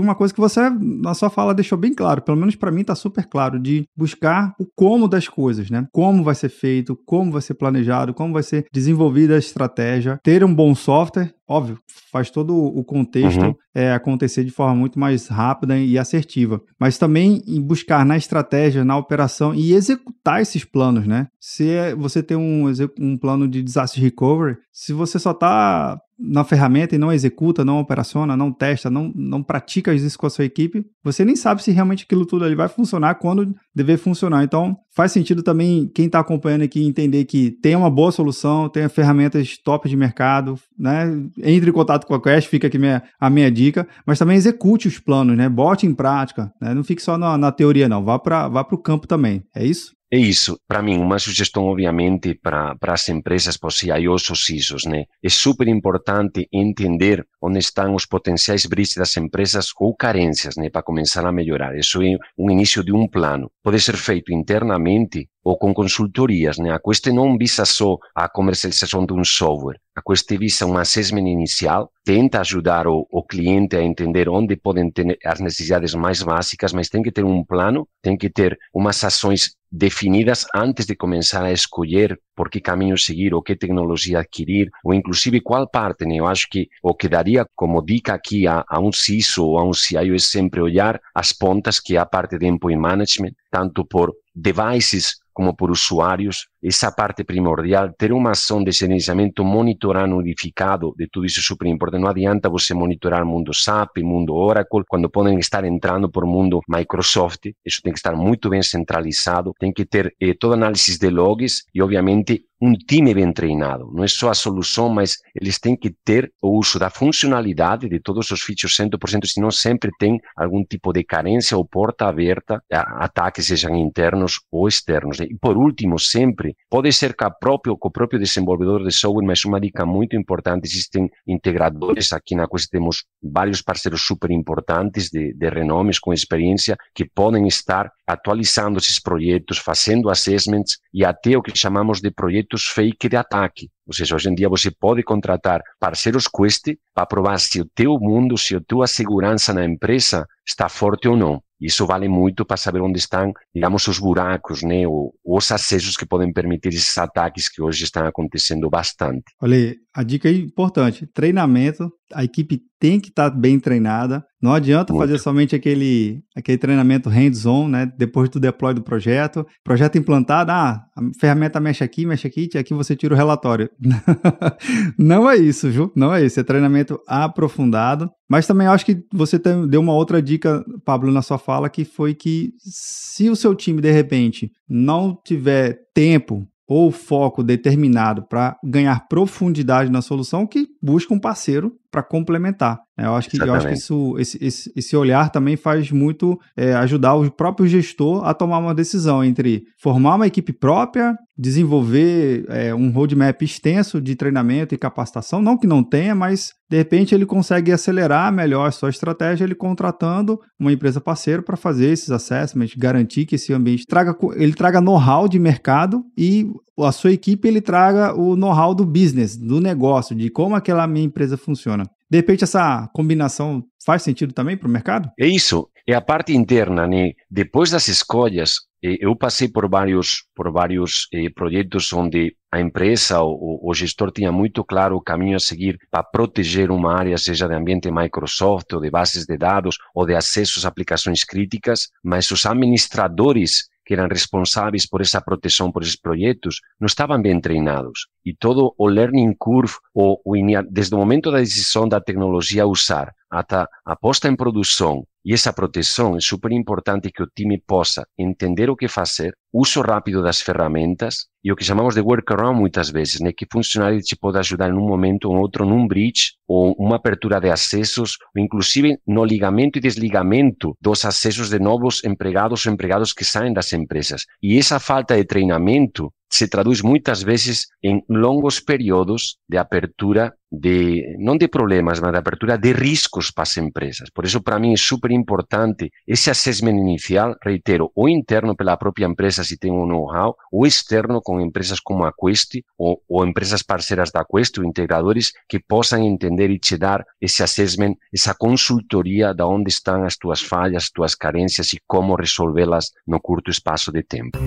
uma 0.00 0.14
coisa 0.14 0.32
que 0.32 0.40
você 0.40 0.68
na 0.70 1.14
sua 1.14 1.30
fala 1.30 1.54
deixou 1.54 1.78
bem 1.78 1.94
claro, 1.94 2.22
pelo 2.22 2.36
menos 2.36 2.56
para 2.56 2.70
mim 2.70 2.82
está 2.82 2.94
super 2.94 3.26
claro, 3.26 3.58
de 3.58 3.84
buscar 3.96 4.54
o 4.58 4.66
como 4.66 5.08
das 5.08 5.28
coisas, 5.28 5.70
né? 5.70 5.86
Como 5.92 6.24
vai 6.24 6.34
ser 6.34 6.48
feito, 6.48 6.98
como 7.06 7.32
vai 7.32 7.42
ser 7.42 7.54
planejado, 7.54 8.14
como 8.14 8.32
vai 8.32 8.42
ser 8.42 8.66
desenvolvida 8.72 9.34
a 9.34 9.38
estratégia, 9.38 10.18
ter 10.22 10.44
um 10.44 10.54
bom 10.54 10.74
software 10.74 11.32
óbvio, 11.48 11.78
faz 12.12 12.30
todo 12.30 12.54
o 12.54 12.84
contexto 12.84 13.42
uhum. 13.42 13.54
é, 13.74 13.92
acontecer 13.92 14.44
de 14.44 14.50
forma 14.50 14.74
muito 14.74 14.98
mais 14.98 15.28
rápida 15.28 15.78
e 15.78 15.98
assertiva. 15.98 16.60
Mas 16.78 16.98
também 16.98 17.42
em 17.46 17.60
buscar 17.60 18.04
na 18.04 18.16
estratégia, 18.16 18.84
na 18.84 18.96
operação 18.96 19.54
e 19.54 19.72
executar 19.72 20.42
esses 20.42 20.64
planos, 20.64 21.06
né? 21.06 21.28
Se 21.40 21.70
é, 21.70 21.94
você 21.94 22.22
tem 22.22 22.36
um, 22.36 22.70
um 23.00 23.16
plano 23.16 23.48
de 23.48 23.62
disaster 23.62 24.02
recovery, 24.02 24.58
se 24.70 24.92
você 24.92 25.18
só 25.18 25.30
está 25.30 25.98
na 26.18 26.42
ferramenta 26.42 26.96
e 26.96 26.98
não 26.98 27.12
executa, 27.12 27.64
não 27.64 27.78
operaciona, 27.78 28.36
não 28.36 28.52
testa, 28.52 28.90
não, 28.90 29.12
não 29.14 29.42
pratica 29.42 29.94
isso 29.94 30.18
com 30.18 30.26
a 30.26 30.30
sua 30.30 30.44
equipe, 30.44 30.84
você 31.02 31.24
nem 31.24 31.36
sabe 31.36 31.62
se 31.62 31.70
realmente 31.70 32.04
aquilo 32.04 32.26
tudo 32.26 32.44
ali 32.44 32.56
vai 32.56 32.68
funcionar 32.68 33.14
quando 33.14 33.54
dever 33.74 33.98
funcionar. 33.98 34.42
Então, 34.42 34.76
faz 34.94 35.12
sentido 35.12 35.42
também 35.42 35.90
quem 35.94 36.06
está 36.06 36.18
acompanhando 36.20 36.62
aqui 36.62 36.84
entender 36.84 37.24
que 37.24 37.50
tem 37.50 37.76
uma 37.76 37.90
boa 37.90 38.10
solução, 38.10 38.68
tem 38.68 38.88
ferramentas 38.88 39.56
top 39.58 39.88
de 39.88 39.96
mercado, 39.96 40.58
né? 40.78 41.04
Entre 41.42 41.70
em 41.70 41.72
contato 41.72 42.06
com 42.06 42.14
a 42.14 42.22
Quest, 42.22 42.48
fica 42.48 42.66
aqui 42.66 42.78
minha, 42.78 43.02
a 43.20 43.30
minha 43.30 43.50
dica, 43.50 43.86
mas 44.06 44.18
também 44.18 44.36
execute 44.36 44.88
os 44.88 44.98
planos, 44.98 45.36
né? 45.36 45.48
Bote 45.48 45.86
em 45.86 45.94
prática, 45.94 46.52
né? 46.60 46.74
Não 46.74 46.84
fique 46.84 47.02
só 47.02 47.16
na, 47.16 47.38
na 47.38 47.52
teoria, 47.52 47.88
não. 47.88 48.04
Vá 48.04 48.18
para 48.18 48.48
vá 48.48 48.66
o 48.70 48.78
campo 48.78 49.06
também. 49.06 49.42
É 49.54 49.64
isso? 49.64 49.98
É 50.10 50.16
isso. 50.16 50.58
Para 50.66 50.80
mim, 50.80 50.96
uma 50.98 51.18
sugestão, 51.18 51.64
obviamente, 51.64 52.34
para, 52.34 52.74
as 52.80 53.08
empresas, 53.10 53.58
para 53.58 53.68
os 53.68 53.76
CIOs 53.76 54.30
ou 54.30 54.36
CISOs, 54.36 54.86
né? 54.86 55.04
É 55.22 55.28
super 55.28 55.68
importante 55.68 56.48
entender 56.50 57.26
onde 57.42 57.58
estão 57.58 57.94
os 57.94 58.06
potenciais 58.06 58.64
breaches 58.64 58.94
das 58.94 59.14
empresas 59.18 59.66
ou 59.78 59.94
carências, 59.94 60.56
né? 60.56 60.70
Para 60.70 60.82
começar 60.82 61.26
a 61.26 61.32
melhorar. 61.32 61.76
Isso 61.76 62.00
é 62.00 62.16
um 62.38 62.50
início 62.50 62.82
de 62.82 62.90
um 62.90 63.06
plano. 63.06 63.50
Pode 63.68 63.82
ser 63.82 63.98
feito 63.98 64.32
internamente 64.32 65.28
ou 65.44 65.58
com 65.58 65.74
consultorias. 65.74 66.56
Né? 66.56 66.72
A 66.72 66.80
Quest 66.80 67.06
não 67.08 67.36
visa 67.36 67.66
só 67.66 67.98
a 68.14 68.26
comercialização 68.26 69.04
de 69.04 69.12
um 69.12 69.22
software. 69.22 69.78
A 69.94 70.00
Quest 70.00 70.26
visa 70.38 70.64
um 70.64 70.78
assessment 70.78 71.28
inicial, 71.28 71.92
tenta 72.02 72.40
ajudar 72.40 72.86
o, 72.86 73.06
o, 73.10 73.22
cliente 73.22 73.76
a 73.76 73.82
entender 73.82 74.26
onde 74.26 74.56
podem 74.56 74.90
ter 74.90 75.18
as 75.22 75.38
necessidades 75.38 75.92
mais 75.92 76.22
básicas, 76.22 76.72
mas 76.72 76.88
tem 76.88 77.02
que 77.02 77.12
ter 77.12 77.26
um 77.26 77.44
plano, 77.44 77.86
tem 78.00 78.16
que 78.16 78.30
ter 78.30 78.56
umas 78.72 79.04
ações 79.04 79.54
definidas 79.70 80.46
antes 80.54 80.86
de 80.86 80.96
começar 80.96 81.44
a 81.44 81.52
escolher 81.52 82.18
por 82.34 82.48
que 82.48 82.60
caminho 82.60 82.96
seguir, 82.96 83.34
ou 83.34 83.42
que 83.42 83.56
tecnologia 83.56 84.20
adquirir, 84.20 84.70
ou 84.84 84.94
inclusive 84.94 85.40
qual 85.40 85.68
parte. 85.68 86.06
Né? 86.06 86.16
Eu 86.16 86.26
acho 86.26 86.46
que 86.50 86.68
o 86.82 86.94
que 86.94 87.08
daria 87.08 87.46
como 87.54 87.84
dica 87.84 88.14
aqui 88.14 88.46
a, 88.46 88.64
a 88.68 88.80
um 88.80 88.92
CISO 88.92 89.44
ou 89.44 89.58
a 89.58 89.64
um 89.64 89.72
CIO 89.72 90.14
é 90.14 90.18
sempre 90.18 90.60
olhar 90.60 91.00
as 91.14 91.32
pontas, 91.32 91.80
que 91.80 91.96
é 91.96 91.98
a 91.98 92.06
parte 92.06 92.38
de 92.38 92.46
endpoint 92.46 92.80
management, 92.80 93.32
tanto 93.50 93.84
por 93.84 94.14
devices 94.34 95.16
como 95.32 95.54
por 95.54 95.70
usuários, 95.70 96.48
essa 96.62 96.92
parte 96.92 97.24
primordial, 97.24 97.92
ter 97.96 98.12
uma 98.12 98.32
ação 98.32 98.62
de 98.62 98.72
gerenciamento 98.72 99.44
monitorando 99.44 100.16
unificado 100.16 100.94
de 100.96 101.06
tudo 101.08 101.26
isso 101.26 101.40
é 101.40 101.42
super 101.42 101.66
importante. 101.66 102.02
Não 102.02 102.08
adianta 102.08 102.48
você 102.48 102.74
monitorar 102.74 103.24
mundo 103.24 103.54
SAP, 103.54 103.98
mundo 103.98 104.34
Oracle, 104.34 104.82
quando 104.88 105.08
podem 105.08 105.38
estar 105.38 105.64
entrando 105.64 106.10
por 106.10 106.26
mundo 106.26 106.60
Microsoft. 106.68 107.46
Isso 107.64 107.80
tem 107.82 107.92
que 107.92 107.98
estar 107.98 108.16
muito 108.16 108.48
bem 108.50 108.62
centralizado, 108.62 109.52
tem 109.58 109.72
que 109.72 109.84
ter 109.84 110.14
eh, 110.20 110.34
toda 110.38 110.54
análise 110.54 110.98
de 110.98 111.10
logs 111.10 111.64
e, 111.74 111.80
obviamente, 111.82 112.44
um 112.60 112.72
time 112.74 113.14
bem 113.14 113.32
treinado. 113.32 113.90
Não 113.92 114.02
é 114.02 114.08
só 114.08 114.30
a 114.30 114.34
solução, 114.34 114.88
mas 114.88 115.18
eles 115.34 115.58
têm 115.58 115.76
que 115.76 115.90
ter 116.04 116.32
o 116.42 116.58
uso 116.58 116.78
da 116.78 116.90
funcionalidade 116.90 117.88
de 117.88 118.00
todos 118.00 118.30
os 118.30 118.42
features 118.42 118.76
100%, 118.76 119.26
senão 119.26 119.50
sempre 119.50 119.90
tem 119.98 120.20
algum 120.36 120.64
tipo 120.64 120.92
de 120.92 121.04
carência 121.04 121.56
ou 121.56 121.64
porta 121.64 122.06
aberta 122.06 122.60
a 122.72 123.04
ataques, 123.04 123.46
sejam 123.46 123.76
internos 123.76 124.40
ou 124.50 124.66
externos. 124.66 125.20
E 125.20 125.36
por 125.40 125.56
último, 125.56 125.98
sempre, 125.98 126.47
pode 126.68 126.92
ser 126.92 127.14
com, 127.14 127.30
próprio, 127.30 127.76
o 127.80 127.90
próprio 127.90 128.18
desenvolvedor 128.18 128.84
de 128.84 128.92
software, 128.92 129.24
mas 129.24 129.44
uma 129.44 129.60
dica 129.60 129.84
muito 129.84 130.16
importante, 130.16 130.66
existem 130.66 131.10
integradores, 131.26 132.12
aqui 132.12 132.34
na 132.34 132.46
Quest 132.46 132.70
temos 132.70 133.04
vários 133.22 133.62
parceiros 133.62 134.02
super 134.02 134.30
importantes 134.30 135.10
de, 135.10 135.32
de 135.34 135.48
renomes, 135.48 135.98
com 135.98 136.12
experiência, 136.12 136.76
que 136.94 137.04
podem 137.04 137.46
estar 137.46 137.90
atualizando 138.06 138.78
esses 138.78 139.00
projetos, 139.00 139.58
fazendo 139.58 140.10
assessments 140.10 140.78
e 140.92 141.04
até 141.04 141.36
o 141.36 141.42
que 141.42 141.56
chamamos 141.56 142.00
de 142.00 142.10
projetos 142.10 142.64
fake 142.64 143.08
de 143.08 143.16
ataque. 143.16 143.68
Ou 143.86 143.94
seja, 143.94 144.14
hoje 144.14 144.28
em 144.28 144.34
dia 144.34 144.48
você 144.48 144.70
pode 144.70 145.02
contratar 145.02 145.62
parceiros 145.80 146.28
Quest 146.28 146.74
para 146.94 147.06
provar 147.06 147.38
se 147.38 147.60
o 147.60 147.64
teu 147.64 147.98
mundo, 147.98 148.36
se 148.36 148.54
a 148.54 148.60
tua 148.60 148.86
segurança 148.86 149.52
na 149.52 149.64
empresa 149.64 150.26
está 150.46 150.68
forte 150.68 151.08
ou 151.08 151.16
não. 151.16 151.42
Isso 151.60 151.86
vale 151.86 152.08
muito 152.08 152.44
para 152.44 152.56
saber 152.56 152.80
onde 152.80 152.98
estão, 152.98 153.32
digamos, 153.54 153.86
os 153.88 153.98
buracos, 153.98 154.62
né, 154.62 154.86
ou, 154.86 155.14
os 155.24 155.50
acessos 155.50 155.96
que 155.96 156.06
podem 156.06 156.32
permitir 156.32 156.68
esses 156.68 156.96
ataques 156.96 157.48
que 157.48 157.60
hoje 157.60 157.84
estão 157.84 158.06
acontecendo 158.06 158.68
bastante. 158.70 159.24
Olha, 159.42 159.74
a 159.94 160.02
dica 160.02 160.28
é 160.28 160.32
importante: 160.32 161.06
treinamento. 161.06 161.90
A 162.12 162.24
equipe 162.24 162.60
tem 162.78 163.00
que 163.00 163.08
estar 163.08 163.30
bem 163.30 163.58
treinada. 163.60 164.24
Não 164.40 164.52
adianta 164.52 164.92
muito. 164.92 165.04
fazer 165.04 165.18
somente 165.18 165.56
aquele, 165.56 166.22
aquele 166.34 166.58
treinamento 166.58 167.08
hands-on, 167.08 167.68
né? 167.68 167.92
Depois 167.98 168.28
do 168.28 168.38
deploy 168.38 168.72
do 168.72 168.82
projeto. 168.82 169.44
Projeto 169.64 169.98
implantado, 169.98 170.52
ah, 170.52 170.80
a 170.96 171.00
ferramenta 171.18 171.58
mexe 171.58 171.82
aqui, 171.82 172.06
mexe 172.06 172.26
aqui, 172.26 172.48
aqui 172.56 172.72
você 172.72 172.94
tira 172.94 173.14
o 173.14 173.16
relatório. 173.16 173.68
Não 174.96 175.28
é 175.28 175.36
isso, 175.36 175.68
viu? 175.68 175.92
Não 175.94 176.14
é 176.14 176.24
isso. 176.24 176.38
É 176.38 176.44
treinamento 176.44 177.00
aprofundado. 177.06 178.10
Mas 178.28 178.46
também 178.46 178.66
acho 178.66 178.86
que 178.86 179.02
você 179.12 179.38
deu 179.38 179.80
uma 179.80 179.94
outra 179.94 180.22
dica, 180.22 180.64
Pablo, 180.84 181.10
na 181.10 181.22
sua 181.22 181.38
fala, 181.38 181.68
que 181.68 181.84
foi 181.84 182.14
que 182.14 182.52
se 182.58 183.28
o 183.28 183.36
seu 183.36 183.54
time, 183.54 183.80
de 183.80 183.90
repente, 183.90 184.52
não 184.68 185.18
tiver 185.24 185.78
tempo 185.94 186.46
ou 186.68 186.92
foco 186.92 187.42
determinado 187.42 188.22
para 188.28 188.58
ganhar 188.62 189.08
profundidade 189.08 189.90
na 189.90 190.02
solução, 190.02 190.46
que 190.46 190.68
busca 190.82 191.12
um 191.12 191.18
parceiro 191.18 191.72
para 191.90 192.02
complementar. 192.02 192.78
Né? 192.96 193.06
Eu 193.06 193.14
acho 193.14 193.30
que, 193.30 193.40
eu 193.40 193.54
acho 193.54 193.66
que 193.66 193.74
isso, 193.74 194.16
esse, 194.18 194.44
esse, 194.44 194.72
esse 194.76 194.96
olhar 194.96 195.30
também 195.30 195.56
faz 195.56 195.90
muito 195.90 196.38
é, 196.56 196.74
ajudar 196.74 197.14
o 197.14 197.30
próprio 197.30 197.66
gestor 197.66 198.26
a 198.26 198.34
tomar 198.34 198.58
uma 198.58 198.74
decisão 198.74 199.24
entre 199.24 199.64
formar 199.80 200.16
uma 200.16 200.26
equipe 200.26 200.52
própria, 200.52 201.16
desenvolver 201.36 202.44
é, 202.48 202.74
um 202.74 202.90
roadmap 202.90 203.40
extenso 203.42 204.00
de 204.00 204.16
treinamento 204.16 204.74
e 204.74 204.78
capacitação, 204.78 205.40
não 205.40 205.56
que 205.56 205.66
não 205.66 205.82
tenha, 205.82 206.14
mas 206.14 206.52
de 206.68 206.76
repente 206.76 207.14
ele 207.14 207.24
consegue 207.24 207.72
acelerar 207.72 208.32
melhor 208.32 208.66
a 208.66 208.72
sua 208.72 208.90
estratégia, 208.90 209.44
ele 209.44 209.54
contratando 209.54 210.38
uma 210.58 210.72
empresa 210.72 211.00
parceira 211.00 211.40
para 211.40 211.56
fazer 211.56 211.86
esses 211.86 212.10
assessments, 212.10 212.74
garantir 212.76 213.24
que 213.24 213.36
esse 213.36 213.52
ambiente 213.52 213.86
traga, 213.86 214.14
ele 214.34 214.52
traga 214.52 214.80
know-how 214.80 215.28
de 215.28 215.38
mercado 215.38 216.04
e 216.16 216.50
a 216.78 216.92
sua 216.92 217.12
equipe 217.12 217.48
ele 217.48 217.60
traga 217.60 218.14
o 218.14 218.36
know-how 218.36 218.74
do 218.74 218.84
business, 218.84 219.36
do 219.36 219.60
negócio, 219.60 220.14
de 220.14 220.28
como 220.30 220.54
aquela 220.68 220.86
minha 220.86 221.06
empresa 221.06 221.38
funciona. 221.38 221.84
De 222.10 222.18
repente, 222.18 222.44
essa 222.44 222.88
combinação 222.92 223.64
faz 223.84 224.02
sentido 224.02 224.34
também 224.34 224.56
para 224.56 224.68
o 224.68 224.70
mercado? 224.70 225.10
É 225.18 225.26
isso. 225.26 225.68
É 225.86 225.94
a 225.94 226.00
parte 226.02 226.34
interna, 226.34 226.86
né? 226.86 227.12
Depois 227.30 227.70
das 227.70 227.88
escolhas, 227.88 228.56
eh, 228.84 228.98
eu 229.00 229.16
passei 229.16 229.48
por 229.48 229.68
vários, 229.68 230.24
por 230.34 230.52
vários 230.52 231.08
eh, 231.14 231.30
projetos 231.34 231.90
onde 231.94 232.36
a 232.52 232.60
empresa, 232.60 233.22
o, 233.22 233.60
o, 233.62 233.74
gestor 233.74 234.10
tinha 234.10 234.30
muito 234.30 234.62
claro 234.62 234.96
o 234.96 235.02
caminho 235.02 235.36
a 235.36 235.40
seguir 235.40 235.78
para 235.90 236.02
proteger 236.02 236.70
uma 236.70 236.94
área, 236.94 237.16
seja 237.16 237.48
de 237.48 237.54
ambiente 237.54 237.90
Microsoft, 237.90 238.70
ou 238.74 238.80
de 238.80 238.90
bases 238.90 239.24
de 239.24 239.38
dados, 239.38 239.76
ou 239.94 240.04
de 240.04 240.14
acesso 240.14 240.58
às 240.58 240.66
aplicações 240.66 241.24
críticas, 241.24 241.88
mas 242.04 242.30
os 242.30 242.44
administradores 242.44 243.68
que 243.88 243.94
eram 243.94 244.06
responsáveis 244.06 244.86
por 244.86 245.00
essa 245.00 245.18
proteção, 245.18 245.72
por 245.72 245.82
esses 245.82 245.96
projetos, 245.96 246.60
não 246.78 246.84
estavam 246.84 247.22
bem 247.22 247.40
treinados. 247.40 248.06
E 248.22 248.34
todo 248.34 248.74
o 248.76 248.86
learning 248.86 249.34
curve, 249.38 249.72
o, 249.94 250.20
o, 250.22 250.34
desde 250.70 250.94
o 250.94 250.98
momento 250.98 251.30
da 251.30 251.38
decisão 251.38 251.88
da 251.88 251.98
tecnologia 251.98 252.64
a 252.64 252.66
usar 252.66 253.14
até 253.30 253.64
a 253.86 253.96
posta 253.96 254.28
em 254.28 254.36
produção 254.36 255.06
e 255.28 255.34
essa 255.34 255.52
proteção, 255.52 256.16
é 256.16 256.20
super 256.20 256.50
importante 256.52 257.10
que 257.12 257.22
o 257.22 257.26
time 257.26 257.60
possa 257.60 258.02
entender 258.18 258.70
o 258.70 258.74
que 258.74 258.88
fazer, 258.88 259.34
uso 259.52 259.82
rápido 259.82 260.22
das 260.22 260.40
ferramentas 260.40 261.26
e 261.44 261.52
o 261.52 261.54
que 261.54 261.62
chamamos 261.62 261.94
de 261.94 262.00
workaround 262.00 262.58
muitas 262.58 262.88
vezes, 262.88 263.20
né? 263.20 263.30
que 263.36 263.44
funcionário 263.52 264.00
te 264.00 264.16
pode 264.16 264.38
ajudar 264.38 264.70
em 264.70 264.72
um 264.72 264.88
momento 264.88 265.26
ou 265.26 265.36
outro 265.36 265.66
num 265.66 265.86
bridge 265.86 266.32
ou 266.48 266.74
uma 266.78 266.96
abertura 266.96 267.38
de 267.40 267.50
acessos, 267.50 268.12
ou 268.34 268.42
inclusive 268.42 268.96
no 269.06 269.22
ligamento 269.22 269.76
e 269.76 269.82
desligamento 269.82 270.74
dos 270.80 271.04
acessos 271.04 271.50
de 271.50 271.58
novos 271.58 272.02
empregados 272.04 272.64
ou 272.64 272.72
empregados 272.72 273.12
que 273.12 273.22
saem 273.22 273.52
das 273.52 273.70
empresas. 273.74 274.22
E 274.42 274.56
essa 274.56 274.80
falta 274.80 275.14
de 275.14 275.26
treinamento 275.26 276.10
se 276.32 276.48
traduz 276.48 276.80
muitas 276.80 277.22
vezes 277.22 277.66
em 277.82 278.02
longos 278.08 278.60
períodos 278.60 279.36
de 279.46 279.58
apertura 279.58 280.34
de, 280.50 281.16
não 281.18 281.36
de 281.36 281.48
problemas, 281.48 282.00
mas 282.00 282.12
de 282.12 282.18
apertura 282.18 282.56
de 282.56 282.72
riscos 282.72 283.30
para 283.30 283.42
as 283.42 283.56
empresas. 283.56 284.10
Por 284.10 284.24
isso, 284.24 284.42
para 284.42 284.58
mim, 284.58 284.72
é 284.72 284.76
super 284.76 285.10
importante 285.10 285.90
esse 286.06 286.30
assessment 286.30 286.76
inicial, 286.76 287.36
reitero, 287.42 287.90
ou 287.94 288.08
interno 288.08 288.56
pela 288.56 288.76
própria 288.76 289.06
empresa, 289.06 289.44
se 289.44 289.58
tem 289.58 289.70
um 289.70 289.86
know-how, 289.86 290.36
ou 290.50 290.66
externo 290.66 291.20
com 291.22 291.40
empresas 291.40 291.80
como 291.80 292.04
a 292.04 292.12
Quest, 292.12 292.60
ou, 292.76 293.02
ou 293.08 293.26
empresas 293.26 293.62
parceiras 293.62 294.10
da 294.10 294.24
Quest, 294.24 294.58
ou 294.58 294.64
integradores, 294.64 295.32
que 295.48 295.58
possam 295.58 296.02
entender 296.02 296.50
e 296.50 296.58
te 296.58 296.76
dar 296.76 297.04
esse 297.20 297.42
assessment, 297.42 297.94
essa 298.12 298.34
consultoria 298.34 299.34
de 299.34 299.42
onde 299.42 299.70
estão 299.70 300.04
as 300.04 300.16
tuas 300.16 300.40
falhas, 300.40 300.84
as 300.84 300.90
tuas 300.90 301.14
carências 301.14 301.72
e 301.72 301.78
como 301.86 302.14
resolvê-las 302.14 302.92
no 303.06 303.20
curto 303.20 303.50
espaço 303.50 303.92
de 303.92 304.02
tempo. 304.02 304.38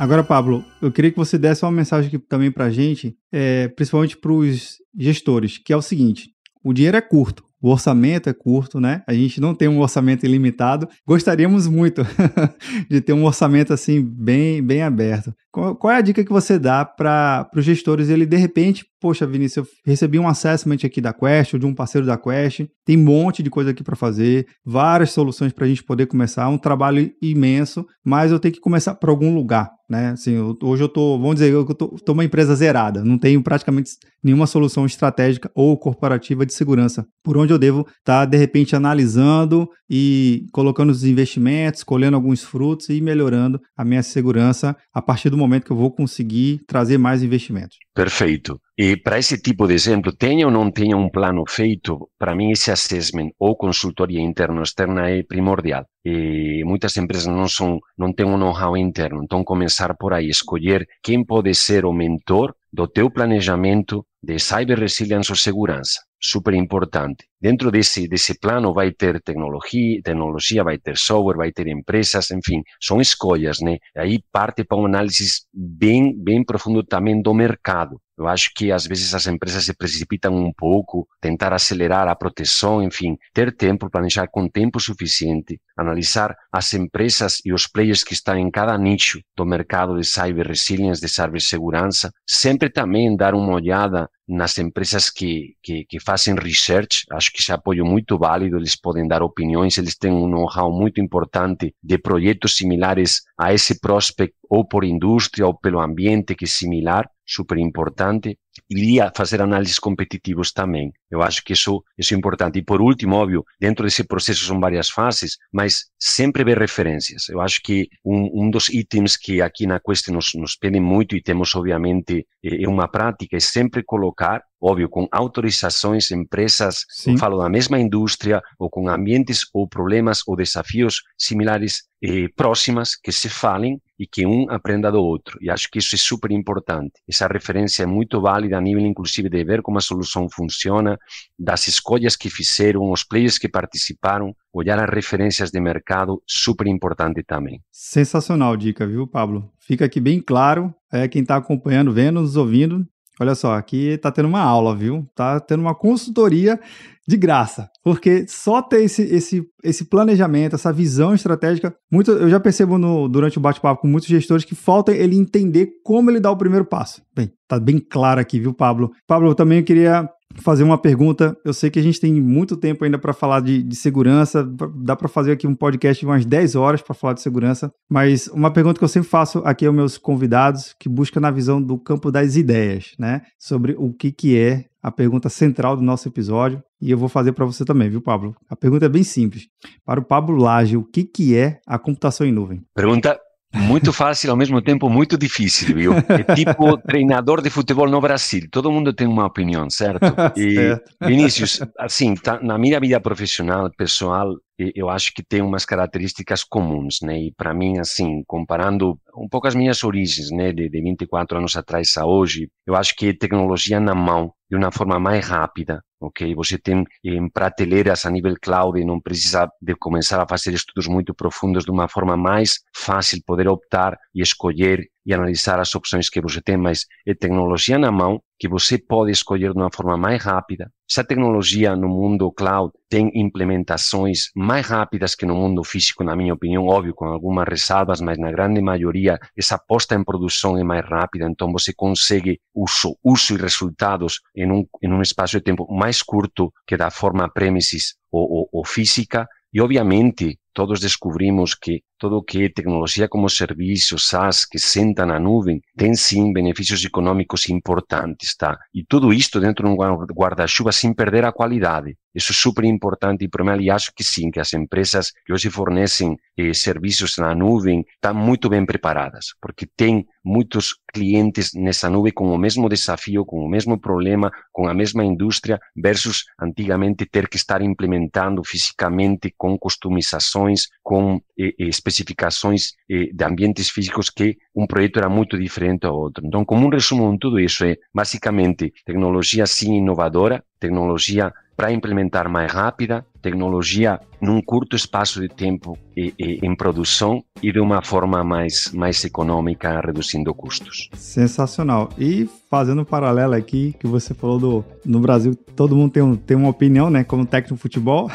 Agora, 0.00 0.24
Pablo, 0.24 0.64
eu 0.80 0.90
queria 0.90 1.10
que 1.10 1.18
você 1.18 1.36
desse 1.36 1.62
uma 1.62 1.70
mensagem 1.70 2.08
aqui 2.08 2.18
também 2.18 2.50
para 2.50 2.64
a 2.64 2.70
gente, 2.70 3.14
é, 3.30 3.68
principalmente 3.68 4.16
para 4.16 4.32
os 4.32 4.78
gestores, 4.98 5.58
que 5.58 5.74
é 5.74 5.76
o 5.76 5.82
seguinte: 5.82 6.30
o 6.64 6.72
dinheiro 6.72 6.96
é 6.96 7.02
curto, 7.02 7.44
o 7.60 7.68
orçamento 7.68 8.26
é 8.26 8.32
curto, 8.32 8.80
né? 8.80 9.02
A 9.06 9.12
gente 9.12 9.42
não 9.42 9.54
tem 9.54 9.68
um 9.68 9.78
orçamento 9.78 10.24
ilimitado. 10.24 10.88
Gostaríamos 11.06 11.66
muito 11.66 12.00
de 12.88 13.02
ter 13.02 13.12
um 13.12 13.26
orçamento 13.26 13.74
assim 13.74 14.02
bem, 14.02 14.62
bem 14.62 14.82
aberto. 14.82 15.34
Qual, 15.52 15.76
qual 15.76 15.92
é 15.92 15.96
a 15.98 16.00
dica 16.00 16.24
que 16.24 16.32
você 16.32 16.58
dá 16.58 16.82
para 16.82 17.50
os 17.54 17.62
gestores? 17.62 18.08
Ele 18.08 18.24
de 18.24 18.38
repente, 18.38 18.86
poxa, 19.00 19.26
Vinícius, 19.26 19.66
eu 19.66 19.72
recebi 19.84 20.18
um 20.18 20.28
assessment 20.28 20.78
aqui 20.84 21.00
da 21.00 21.12
Quest 21.12 21.54
ou 21.54 21.60
de 21.60 21.66
um 21.66 21.74
parceiro 21.74 22.06
da 22.06 22.18
Quest, 22.18 22.66
tem 22.84 22.96
um 22.96 23.04
monte 23.04 23.42
de 23.42 23.50
coisa 23.50 23.70
aqui 23.70 23.82
para 23.82 23.96
fazer, 23.96 24.46
várias 24.64 25.10
soluções 25.10 25.52
para 25.52 25.64
a 25.64 25.68
gente 25.68 25.82
poder 25.82 26.06
começar, 26.06 26.48
um 26.48 26.58
trabalho 26.58 27.10
imenso, 27.22 27.86
mas 28.04 28.30
eu 28.30 28.38
tenho 28.38 28.54
que 28.54 28.60
começar 28.60 28.94
por 28.94 29.08
algum 29.08 29.34
lugar 29.34 29.70
né? 29.90 30.10
Assim, 30.10 30.34
eu, 30.34 30.56
hoje 30.62 30.84
eu 30.84 30.88
tô, 30.88 31.18
vamos 31.18 31.34
dizer, 31.34 31.52
eu 31.52 31.64
tô, 31.66 31.88
tô 31.88 32.12
uma 32.12 32.24
empresa 32.24 32.54
zerada, 32.54 33.04
não 33.04 33.18
tenho 33.18 33.42
praticamente 33.42 33.90
nenhuma 34.22 34.46
solução 34.46 34.86
estratégica 34.86 35.50
ou 35.52 35.76
corporativa 35.76 36.46
de 36.46 36.54
segurança. 36.54 37.04
Por 37.24 37.36
onde 37.36 37.52
eu 37.52 37.58
devo 37.58 37.80
estar, 37.80 38.20
tá, 38.20 38.24
de 38.24 38.36
repente, 38.36 38.76
analisando 38.76 39.68
e 39.90 40.46
colocando 40.52 40.90
os 40.90 41.02
investimentos, 41.02 41.82
colhendo 41.82 42.14
alguns 42.14 42.44
frutos 42.44 42.88
e 42.88 43.00
melhorando 43.00 43.60
a 43.76 43.84
minha 43.84 44.02
segurança 44.02 44.76
a 44.94 45.02
partir 45.02 45.28
do 45.28 45.36
momento 45.36 45.64
que 45.64 45.72
eu 45.72 45.76
vou 45.76 45.90
conseguir 45.90 46.60
trazer 46.68 46.96
mais 46.96 47.24
investimentos. 47.24 47.76
Perfeito. 47.92 48.60
E 48.82 48.96
para 48.96 49.18
esse 49.18 49.36
tipo 49.46 49.66
de 49.66 49.74
exemplo, 49.74 50.10
tenha 50.10 50.46
ou 50.46 50.50
não 50.50 50.70
tenha 50.70 50.96
um 50.96 51.10
plano 51.10 51.44
feito, 51.46 52.08
para 52.18 52.34
mim 52.34 52.50
esse 52.50 52.70
assessment 52.70 53.28
ou 53.38 53.54
consultoria 53.54 54.22
interna 54.22 54.56
ou 54.56 54.62
externa 54.62 55.10
é 55.10 55.22
primordial. 55.22 55.84
E 56.02 56.64
muitas 56.64 56.96
empresas 56.96 57.26
não 57.26 57.46
são, 57.46 57.78
não 57.98 58.10
têm 58.10 58.24
um 58.24 58.38
know-how 58.38 58.74
interno, 58.78 59.22
então 59.22 59.44
começar 59.44 59.94
por 59.98 60.14
aí, 60.14 60.30
escolher 60.30 60.86
quem 61.02 61.22
pode 61.22 61.52
ser 61.54 61.84
o 61.84 61.92
mentor 61.92 62.54
do 62.72 62.88
teu 62.88 63.10
planejamento 63.10 64.02
de 64.22 64.38
cyber 64.38 64.78
resilience 64.78 65.30
ou 65.30 65.36
segurança. 65.36 66.00
Super 66.22 66.54
importante. 66.54 67.26
Dentro 67.40 67.70
desse, 67.70 68.08
desse 68.08 68.38
plano 68.38 68.72
vai 68.72 68.92
ter 68.92 69.20
tecnologia, 69.22 70.00
tecnologia, 70.02 70.64
vai 70.64 70.78
ter 70.78 70.96
software, 70.96 71.36
vai 71.36 71.50
ter 71.50 71.66
empresas, 71.66 72.30
enfim, 72.30 72.62
são 72.80 73.00
escolhas, 73.00 73.58
né? 73.60 73.76
Aí 73.96 74.20
parte 74.30 74.64
para 74.64 74.78
um 74.78 74.86
análise 74.86 75.24
bem, 75.52 76.14
bem 76.16 76.44
profundo 76.44 76.82
também 76.82 77.20
do 77.20 77.34
mercado. 77.34 78.00
Eu 78.20 78.28
acho 78.28 78.50
que 78.54 78.70
às 78.70 78.86
vezes 78.86 79.14
as 79.14 79.26
empresas 79.26 79.64
se 79.64 79.72
precipitam 79.72 80.36
um 80.36 80.52
pouco, 80.52 81.08
tentar 81.22 81.54
acelerar 81.54 82.06
a 82.06 82.14
proteção, 82.14 82.82
enfim, 82.82 83.16
ter 83.32 83.50
tempo, 83.56 83.88
planejar 83.88 84.28
com 84.28 84.46
tempo 84.46 84.78
suficiente, 84.78 85.58
analisar 85.74 86.36
as 86.52 86.74
empresas 86.74 87.40
e 87.46 87.50
os 87.50 87.66
players 87.66 88.04
que 88.04 88.12
estão 88.12 88.36
em 88.36 88.50
cada 88.50 88.76
nicho 88.76 89.22
do 89.34 89.46
mercado 89.46 89.98
de 89.98 90.06
cyber 90.06 90.46
resilience, 90.46 91.00
de 91.00 91.08
cibersegurança, 91.08 92.12
sempre 92.26 92.68
também 92.68 93.16
dar 93.16 93.34
uma 93.34 93.54
olhada 93.54 94.06
nas 94.30 94.56
empresas 94.58 95.10
que, 95.10 95.56
que, 95.62 95.84
que, 95.86 95.98
fazem 95.98 96.36
research, 96.36 97.04
acho 97.10 97.32
que 97.32 97.40
esse 97.40 97.52
apoio 97.52 97.84
muito 97.84 98.16
válido, 98.16 98.56
eles 98.56 98.76
podem 98.76 99.08
dar 99.08 99.22
opiniões, 99.22 99.76
eles 99.76 99.96
têm 99.96 100.12
um 100.12 100.28
know-how 100.28 100.70
muito 100.70 101.00
importante 101.00 101.74
de 101.82 101.98
projetos 101.98 102.56
similares 102.56 103.22
a 103.36 103.52
esse 103.52 103.80
prospect, 103.80 104.34
ou 104.50 104.66
por 104.66 104.84
indústria, 104.84 105.46
ou 105.46 105.54
pelo 105.54 105.80
ambiente 105.80 106.34
que 106.34 106.44
é 106.44 106.48
similar, 106.48 107.08
super 107.24 107.56
importante. 107.58 108.38
Iria 108.68 109.12
fazer 109.14 109.40
análises 109.40 109.78
competitivos 109.78 110.52
também. 110.52 110.92
Eu 111.10 111.22
acho 111.22 111.42
que 111.42 111.52
isso, 111.52 111.82
isso 111.98 112.14
é 112.14 112.16
importante. 112.16 112.58
E 112.58 112.64
por 112.64 112.80
último, 112.80 113.16
óbvio, 113.16 113.44
dentro 113.60 113.84
desse 113.84 114.04
processo 114.04 114.44
são 114.44 114.60
várias 114.60 114.88
fases, 114.88 115.36
mas 115.52 115.86
sempre 115.98 116.44
ver 116.44 116.58
referências. 116.58 117.28
Eu 117.28 117.40
acho 117.40 117.60
que 117.62 117.88
um, 118.04 118.44
um 118.44 118.50
dos 118.50 118.68
itens 118.68 119.16
que 119.16 119.40
aqui 119.40 119.66
na 119.66 119.80
Quest 119.80 120.08
nos, 120.08 120.32
nos 120.34 120.56
pedem 120.56 120.80
muito 120.80 121.16
e 121.16 121.22
temos, 121.22 121.54
obviamente, 121.54 122.26
é 122.42 122.68
uma 122.68 122.88
prática, 122.88 123.36
é 123.36 123.40
sempre 123.40 123.82
colocar 123.82 124.42
óbvio, 124.60 124.88
com 124.88 125.08
autorizações, 125.10 126.10
empresas, 126.10 126.84
Sim. 126.90 127.16
falo 127.16 127.38
da 127.38 127.48
mesma 127.48 127.78
indústria, 127.78 128.42
ou 128.58 128.68
com 128.68 128.88
ambientes 128.88 129.40
ou 129.54 129.66
problemas 129.66 130.20
ou 130.26 130.36
desafios 130.36 131.02
similares 131.16 131.84
eh, 132.02 132.28
próximas 132.36 132.94
que 132.94 133.10
se 133.10 133.28
falem 133.28 133.80
e 133.98 134.06
que 134.06 134.26
um 134.26 134.46
aprenda 134.50 134.90
do 134.90 135.02
outro. 135.02 135.38
E 135.40 135.50
acho 135.50 135.68
que 135.70 135.78
isso 135.78 135.94
é 135.94 135.98
super 135.98 136.30
importante. 136.30 136.92
Essa 137.08 137.26
referência 137.26 137.84
é 137.84 137.86
muito 137.86 138.20
válida 138.20 138.39
a 138.52 138.60
nível, 138.60 138.84
inclusive, 138.84 139.28
de 139.28 139.44
ver 139.44 139.62
como 139.62 139.78
a 139.78 139.80
solução 139.80 140.28
funciona, 140.28 140.98
das 141.38 141.68
escolhas 141.68 142.16
que 142.16 142.30
fizeram, 142.30 142.90
os 142.90 143.04
players 143.04 143.38
que 143.38 143.48
participaram, 143.48 144.34
olhar 144.52 144.78
as 144.78 144.90
referências 144.92 145.50
de 145.50 145.60
mercado, 145.60 146.22
super 146.26 146.66
importante 146.66 147.22
também. 147.22 147.60
Sensacional 147.70 148.56
dica, 148.56 148.86
viu, 148.86 149.06
Pablo? 149.06 149.50
Fica 149.58 149.84
aqui 149.84 150.00
bem 150.00 150.20
claro, 150.20 150.74
é, 150.92 151.06
quem 151.06 151.22
está 151.22 151.36
acompanhando, 151.36 151.92
vendo, 151.92 152.20
nos 152.20 152.36
ouvindo, 152.36 152.86
Olha 153.20 153.34
só, 153.34 153.54
aqui 153.54 153.98
tá 153.98 154.10
tendo 154.10 154.28
uma 154.28 154.40
aula, 154.40 154.74
viu? 154.74 155.06
Tá 155.14 155.38
tendo 155.38 155.60
uma 155.60 155.74
consultoria 155.74 156.58
de 157.06 157.16
graça, 157.18 157.68
porque 157.82 158.24
só 158.28 158.62
ter 158.62 158.82
esse, 158.84 159.02
esse, 159.02 159.42
esse 159.62 159.84
planejamento, 159.84 160.54
essa 160.54 160.72
visão 160.72 161.12
estratégica, 161.12 161.74
muito, 161.92 162.12
eu 162.12 162.30
já 162.30 162.38
percebo 162.38 162.78
no, 162.78 163.08
durante 163.08 163.36
o 163.36 163.40
bate-papo 163.40 163.82
com 163.82 163.88
muitos 163.88 164.08
gestores 164.08 164.44
que 164.44 164.54
falta 164.54 164.92
ele 164.92 165.16
entender 165.16 165.68
como 165.84 166.10
ele 166.10 166.20
dá 166.20 166.30
o 166.30 166.36
primeiro 166.36 166.64
passo. 166.64 167.02
Bem, 167.14 167.30
tá 167.46 167.58
bem 167.58 167.78
claro 167.78 168.20
aqui, 168.20 168.40
viu, 168.40 168.54
Pablo? 168.54 168.90
Pablo, 169.06 169.28
eu 169.28 169.34
também 169.34 169.62
queria 169.62 170.08
fazer 170.36 170.62
uma 170.62 170.78
pergunta. 170.78 171.36
Eu 171.44 171.52
sei 171.52 171.70
que 171.70 171.78
a 171.78 171.82
gente 171.82 172.00
tem 172.00 172.14
muito 172.14 172.56
tempo 172.56 172.84
ainda 172.84 172.98
para 172.98 173.12
falar 173.12 173.40
de, 173.40 173.62
de, 173.62 173.76
segurança, 173.76 174.44
dá 174.76 174.94
para 174.94 175.08
fazer 175.08 175.32
aqui 175.32 175.46
um 175.46 175.54
podcast 175.54 176.00
de 176.00 176.06
umas 176.06 176.24
10 176.24 176.54
horas 176.54 176.82
para 176.82 176.94
falar 176.94 177.14
de 177.14 177.20
segurança, 177.20 177.72
mas 177.88 178.28
uma 178.28 178.52
pergunta 178.52 178.78
que 178.78 178.84
eu 178.84 178.88
sempre 178.88 179.08
faço 179.08 179.38
aqui 179.44 179.66
aos 179.66 179.74
meus 179.74 179.98
convidados, 179.98 180.74
que 180.78 180.88
busca 180.88 181.20
na 181.20 181.30
visão 181.30 181.60
do 181.60 181.78
campo 181.78 182.10
das 182.10 182.36
ideias, 182.36 182.92
né? 182.98 183.22
Sobre 183.38 183.74
o 183.78 183.92
que, 183.92 184.12
que 184.12 184.38
é 184.38 184.66
a 184.82 184.90
pergunta 184.90 185.28
central 185.28 185.76
do 185.76 185.82
nosso 185.82 186.08
episódio, 186.08 186.62
e 186.80 186.90
eu 186.90 186.96
vou 186.96 187.08
fazer 187.08 187.32
para 187.32 187.44
você 187.44 187.64
também, 187.64 187.90
viu, 187.90 188.00
Pablo? 188.00 188.34
A 188.48 188.56
pergunta 188.56 188.86
é 188.86 188.88
bem 188.88 189.02
simples. 189.02 189.46
Para 189.84 190.00
o 190.00 190.04
Pablo 190.04 190.36
Lage, 190.36 190.76
o 190.76 190.84
que, 190.84 191.04
que 191.04 191.36
é 191.36 191.60
a 191.66 191.78
computação 191.78 192.26
em 192.26 192.32
nuvem? 192.32 192.62
Pergunta 192.74 193.18
muito 193.52 193.92
fácil, 193.92 194.30
ao 194.30 194.36
mesmo 194.36 194.62
tempo 194.62 194.88
muito 194.88 195.18
difícil, 195.18 195.74
viu? 195.74 195.92
É 195.92 196.34
tipo 196.34 196.76
treinador 196.86 197.42
de 197.42 197.50
futebol 197.50 197.88
no 197.88 198.00
Brasil. 198.00 198.46
Todo 198.50 198.70
mundo 198.70 198.92
tem 198.92 199.06
uma 199.06 199.26
opinião, 199.26 199.68
certo? 199.68 200.00
E, 200.36 200.54
certo. 200.54 200.90
Vinícius, 201.02 201.60
assim, 201.78 202.14
tá, 202.14 202.40
na 202.40 202.56
minha 202.56 202.78
vida 202.78 203.00
profissional, 203.00 203.70
pessoal, 203.76 204.34
eu 204.58 204.88
acho 204.88 205.12
que 205.12 205.22
tem 205.22 205.42
umas 205.42 205.64
características 205.64 206.44
comuns, 206.44 206.98
né? 207.02 207.18
E 207.18 207.32
para 207.32 207.52
mim, 207.52 207.78
assim, 207.78 208.22
comparando 208.26 208.98
um 209.16 209.28
pouco 209.28 209.48
as 209.48 209.54
minhas 209.54 209.82
origens, 209.82 210.30
né, 210.30 210.52
de, 210.52 210.68
de 210.68 210.82
24 210.82 211.38
anos 211.38 211.56
atrás 211.56 211.96
a 211.96 212.06
hoje, 212.06 212.48
eu 212.66 212.74
acho 212.74 212.94
que 212.94 213.12
tecnologia 213.12 213.80
na 213.80 213.94
mão 213.94 214.32
de 214.50 214.56
uma 214.56 214.70
forma 214.70 214.98
mais 214.98 215.26
rápida, 215.26 215.82
ok? 216.00 216.34
Você 216.34 216.58
tem 216.58 216.84
em 217.04 217.28
prateleiras 217.28 218.06
a 218.06 218.10
nível 218.10 218.34
cloud 218.40 218.80
e 218.80 218.84
não 218.84 219.00
precisa 219.00 219.50
de 219.60 219.74
começar 219.74 220.20
a 220.20 220.26
fazer 220.26 220.54
estudos 220.54 220.86
muito 220.86 221.14
profundos 221.14 221.64
de 221.64 221.70
uma 221.70 221.88
forma 221.88 222.16
mais 222.16 222.60
fácil 222.74 223.22
poder 223.26 223.48
optar 223.48 223.98
e 224.14 224.22
escolher 224.22 224.88
e 225.10 225.14
analisar 225.14 225.58
as 225.58 225.74
opções 225.74 226.08
que 226.08 226.20
você 226.20 226.40
tem, 226.40 226.56
mas 226.56 226.86
é 227.04 227.12
tecnologia 227.14 227.78
na 227.78 227.90
mão 227.90 228.22
que 228.38 228.48
você 228.48 228.78
pode 228.78 229.10
escolher 229.10 229.52
de 229.52 229.58
uma 229.58 229.70
forma 229.74 229.96
mais 229.96 230.22
rápida. 230.22 230.70
Essa 230.88 231.02
tecnologia 231.04 231.74
no 231.74 231.88
mundo 231.88 232.30
cloud 232.30 232.72
tem 232.88 233.10
implementações 233.14 234.30
mais 234.36 234.66
rápidas 234.66 235.16
que 235.16 235.26
no 235.26 235.34
mundo 235.34 235.64
físico, 235.64 236.04
na 236.04 236.14
minha 236.14 236.32
opinião, 236.32 236.66
óbvio, 236.66 236.94
com 236.94 237.06
algumas 237.06 237.46
ressalvas, 237.48 238.00
mas 238.00 238.18
na 238.18 238.30
grande 238.30 238.62
maioria 238.62 239.18
essa 239.36 239.58
posta 239.58 239.96
em 239.96 240.04
produção 240.04 240.56
é 240.56 240.62
mais 240.62 240.88
rápida, 240.88 241.28
então 241.28 241.50
você 241.52 241.72
consegue 241.74 242.40
uso, 242.54 242.96
uso 243.04 243.34
e 243.34 243.36
resultados 243.36 244.20
em 244.34 244.50
um, 244.50 244.64
em 244.80 244.92
um 244.92 245.02
espaço 245.02 245.36
de 245.38 245.42
tempo 245.42 245.66
mais 245.68 246.02
curto 246.02 246.52
que 246.66 246.76
da 246.76 246.90
forma 246.90 247.28
premises 247.28 247.96
ou, 248.12 248.22
ou, 248.30 248.48
ou 248.52 248.64
física, 248.64 249.26
e 249.52 249.60
obviamente 249.60 250.38
todos 250.52 250.80
descobrimos 250.80 251.54
que 251.54 251.82
todo 252.00 252.16
o 252.16 252.22
que 252.22 252.44
é 252.44 252.48
tecnologia 252.48 253.06
como 253.08 253.28
serviço, 253.28 253.98
SaaS, 253.98 254.46
que 254.46 254.58
senta 254.58 255.04
na 255.04 255.20
nuvem, 255.20 255.60
tem 255.76 255.94
sim 255.94 256.32
benefícios 256.32 256.82
econômicos 256.84 257.48
importantes, 257.50 258.34
tá? 258.34 258.58
E 258.74 258.82
tudo 258.82 259.12
isto 259.12 259.38
dentro 259.38 259.66
de 259.66 259.72
um 259.72 259.76
guarda-chuva 259.76 260.72
sem 260.72 260.94
perder 260.94 261.26
a 261.26 261.32
qualidade. 261.32 261.94
Isso 262.14 262.32
é 262.32 262.34
super 262.34 262.64
importante 262.64 263.24
e 263.24 263.28
para 263.28 263.44
mim, 263.44 263.50
aliás, 263.50 263.88
que 263.88 264.02
sim, 264.02 264.30
que 264.30 264.40
as 264.40 264.52
empresas 264.54 265.12
que 265.24 265.32
hoje 265.32 265.50
fornecem 265.50 266.16
eh, 266.36 266.52
serviços 266.54 267.16
na 267.18 267.34
nuvem 267.34 267.84
estão 267.94 268.14
muito 268.14 268.48
bem 268.48 268.66
preparadas, 268.66 269.26
porque 269.40 269.66
tem 269.76 270.06
muitos 270.24 270.74
clientes 270.92 271.52
nessa 271.54 271.88
nuvem 271.88 272.12
com 272.12 272.32
o 272.32 272.38
mesmo 272.38 272.68
desafio, 272.68 273.24
com 273.24 273.44
o 273.44 273.48
mesmo 273.48 273.78
problema, 273.78 274.30
com 274.52 274.66
a 274.66 274.74
mesma 274.74 275.04
indústria, 275.04 275.60
versus 275.76 276.24
antigamente 276.40 277.06
ter 277.06 277.28
que 277.28 277.36
estar 277.36 277.62
implementando 277.62 278.42
fisicamente 278.44 279.32
com 279.36 279.56
customizações, 279.56 280.39
com 280.82 281.20
eh, 281.38 281.54
eh 281.58 281.68
especificações 281.68 282.72
eh, 282.88 283.10
de 283.12 283.24
ambientes 283.24 283.70
físicos 283.70 284.10
que 284.10 284.36
um 284.54 284.66
projeto 284.66 284.98
era 284.98 285.08
muito 285.08 285.38
diferente 285.38 285.86
ao 285.86 285.96
outro. 285.96 286.26
Então, 286.26 286.44
como 286.44 286.66
um 286.66 286.70
resumo 286.70 287.12
de 287.12 287.18
tudo 287.18 287.38
isso 287.40 287.64
é, 287.64 287.76
basicamente, 287.94 288.72
tecnologia 288.84 289.46
sim 289.46 289.76
inovadora, 289.76 290.42
tecnologia 290.58 291.32
para 291.56 291.72
implementar 291.72 292.28
mais 292.28 292.50
rápida, 292.52 293.04
tecnologia 293.20 294.00
num 294.20 294.40
curto 294.40 294.76
espaço 294.76 295.20
de 295.20 295.28
tempo 295.28 295.78
e, 295.96 296.12
e, 296.18 296.46
em 296.46 296.54
produção 296.54 297.24
e 297.42 297.50
de 297.50 297.58
uma 297.58 297.82
forma 297.82 298.22
mais, 298.22 298.70
mais 298.72 299.02
econômica, 299.04 299.80
reduzindo 299.80 300.32
custos. 300.34 300.90
Sensacional. 300.94 301.88
E 301.98 302.28
fazendo 302.50 302.82
um 302.82 302.84
paralelo 302.84 303.34
aqui, 303.34 303.74
que 303.78 303.86
você 303.86 304.12
falou 304.12 304.38
do 304.38 304.64
no 304.84 305.00
Brasil, 305.00 305.34
todo 305.54 305.76
mundo 305.76 305.92
tem, 305.92 306.02
um, 306.02 306.16
tem 306.16 306.36
uma 306.36 306.48
opinião, 306.48 306.90
né, 306.90 307.04
como 307.04 307.24
técnico 307.24 307.54
de 307.54 307.60
futebol. 307.60 308.10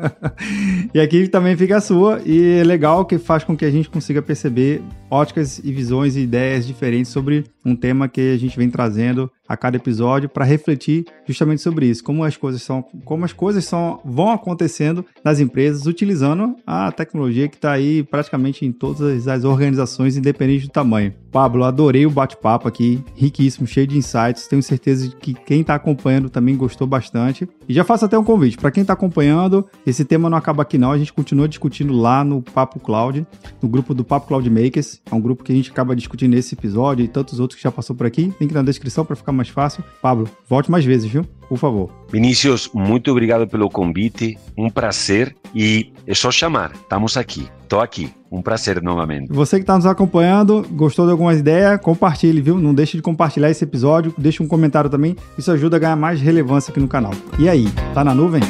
e 0.94 1.00
aqui 1.00 1.28
também 1.28 1.56
fica 1.56 1.76
a 1.76 1.80
sua, 1.80 2.20
e 2.24 2.60
é 2.60 2.64
legal 2.64 3.04
que 3.04 3.18
faz 3.18 3.44
com 3.44 3.56
que 3.56 3.64
a 3.64 3.70
gente 3.70 3.90
consiga 3.90 4.22
perceber 4.22 4.82
óticas 5.10 5.58
e 5.58 5.72
visões 5.72 6.16
e 6.16 6.20
ideias 6.20 6.66
diferentes 6.66 7.10
sobre 7.10 7.44
um 7.64 7.74
tema 7.74 8.08
que 8.08 8.32
a 8.32 8.36
gente 8.36 8.56
vem 8.56 8.70
trazendo 8.70 9.30
a 9.48 9.56
cada 9.56 9.76
episódio 9.76 10.28
para 10.28 10.44
refletir 10.44 11.04
justamente 11.26 11.60
sobre 11.60 11.86
isso, 11.86 12.04
como 12.04 12.22
as 12.22 12.36
coisas 12.36 12.62
são, 12.62 12.82
como 13.04 13.24
as 13.24 13.32
coisas 13.32 13.64
são, 13.64 14.00
vão 14.10 14.30
acontecendo 14.30 15.04
nas 15.24 15.40
empresas 15.40 15.86
utilizando 15.86 16.56
a 16.66 16.90
tecnologia 16.90 17.48
que 17.48 17.56
está 17.56 17.72
aí 17.72 18.02
praticamente 18.02 18.64
em 18.64 18.72
todas 18.72 19.28
as 19.28 19.44
organizações, 19.44 20.16
independente 20.16 20.66
do 20.66 20.72
tamanho. 20.72 21.14
Pablo, 21.30 21.62
adorei 21.62 22.04
o 22.06 22.10
bate-papo 22.10 22.66
aqui, 22.66 23.02
riquíssimo, 23.14 23.66
cheio 23.66 23.86
de 23.86 23.96
insights. 23.96 24.48
Tenho 24.48 24.62
certeza 24.62 25.08
de 25.08 25.16
que 25.16 25.32
quem 25.32 25.60
está 25.60 25.76
acompanhando 25.76 26.28
também 26.28 26.56
gostou 26.56 26.86
bastante. 26.86 27.48
E 27.68 27.72
já 27.72 27.84
faço 27.84 28.04
até 28.04 28.18
um 28.18 28.24
convite 28.24 28.58
para 28.58 28.70
quem 28.70 28.80
está 28.82 28.94
acompanhando. 28.94 29.64
Esse 29.86 30.04
tema 30.04 30.28
não 30.28 30.36
acaba 30.36 30.62
aqui 30.62 30.76
não, 30.76 30.90
a 30.90 30.98
gente 30.98 31.12
continua 31.12 31.48
discutindo 31.48 31.92
lá 31.92 32.24
no 32.24 32.42
Papo 32.42 32.80
Cloud, 32.80 33.24
no 33.62 33.68
grupo 33.68 33.94
do 33.94 34.04
Papo 34.04 34.26
Cloud 34.26 34.48
Makers. 34.50 35.00
É 35.10 35.14
um 35.14 35.20
grupo 35.20 35.44
que 35.44 35.52
a 35.52 35.54
gente 35.54 35.70
acaba 35.70 35.94
discutindo 35.94 36.32
nesse 36.32 36.54
episódio 36.54 37.04
e 37.04 37.08
tantos 37.08 37.38
outros 37.38 37.56
que 37.56 37.62
já 37.62 37.70
passou 37.70 37.94
por 37.94 38.06
aqui. 38.06 38.32
Link 38.40 38.52
na 38.52 38.62
descrição 38.62 39.04
para 39.04 39.14
ficar 39.14 39.32
mais 39.32 39.48
fácil. 39.48 39.84
Pablo, 40.02 40.28
volte 40.48 40.70
mais 40.70 40.84
vezes, 40.84 41.08
viu? 41.08 41.24
Por 41.50 41.58
favor. 41.58 41.90
Vinícius, 42.12 42.70
muito 42.72 43.10
obrigado 43.10 43.44
pelo 43.44 43.68
convite. 43.68 44.38
Um 44.56 44.70
prazer 44.70 45.34
e 45.52 45.92
é 46.06 46.14
só 46.14 46.30
chamar. 46.30 46.70
Estamos 46.74 47.16
aqui. 47.16 47.48
Estou 47.64 47.80
aqui. 47.80 48.14
Um 48.30 48.40
prazer 48.40 48.80
novamente. 48.80 49.32
Você 49.32 49.56
que 49.56 49.64
está 49.64 49.74
nos 49.74 49.84
acompanhando, 49.84 50.64
gostou 50.70 51.06
de 51.06 51.10
algumas 51.10 51.40
ideias, 51.40 51.80
compartilhe, 51.80 52.40
viu? 52.40 52.56
Não 52.56 52.72
deixe 52.72 52.96
de 52.96 53.02
compartilhar 53.02 53.50
esse 53.50 53.64
episódio, 53.64 54.14
deixe 54.16 54.40
um 54.40 54.46
comentário 54.46 54.88
também. 54.88 55.16
Isso 55.36 55.50
ajuda 55.50 55.76
a 55.76 55.80
ganhar 55.80 55.96
mais 55.96 56.20
relevância 56.20 56.70
aqui 56.70 56.78
no 56.78 56.86
canal. 56.86 57.10
E 57.36 57.48
aí, 57.48 57.66
tá 57.92 58.04
na 58.04 58.14
nuvem? 58.14 58.42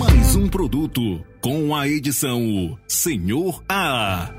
Mais 0.00 0.34
um 0.34 0.48
produto 0.48 1.20
com 1.40 1.76
a 1.76 1.86
edição 1.86 2.76
Senhor 2.88 3.62
A. 3.68 4.30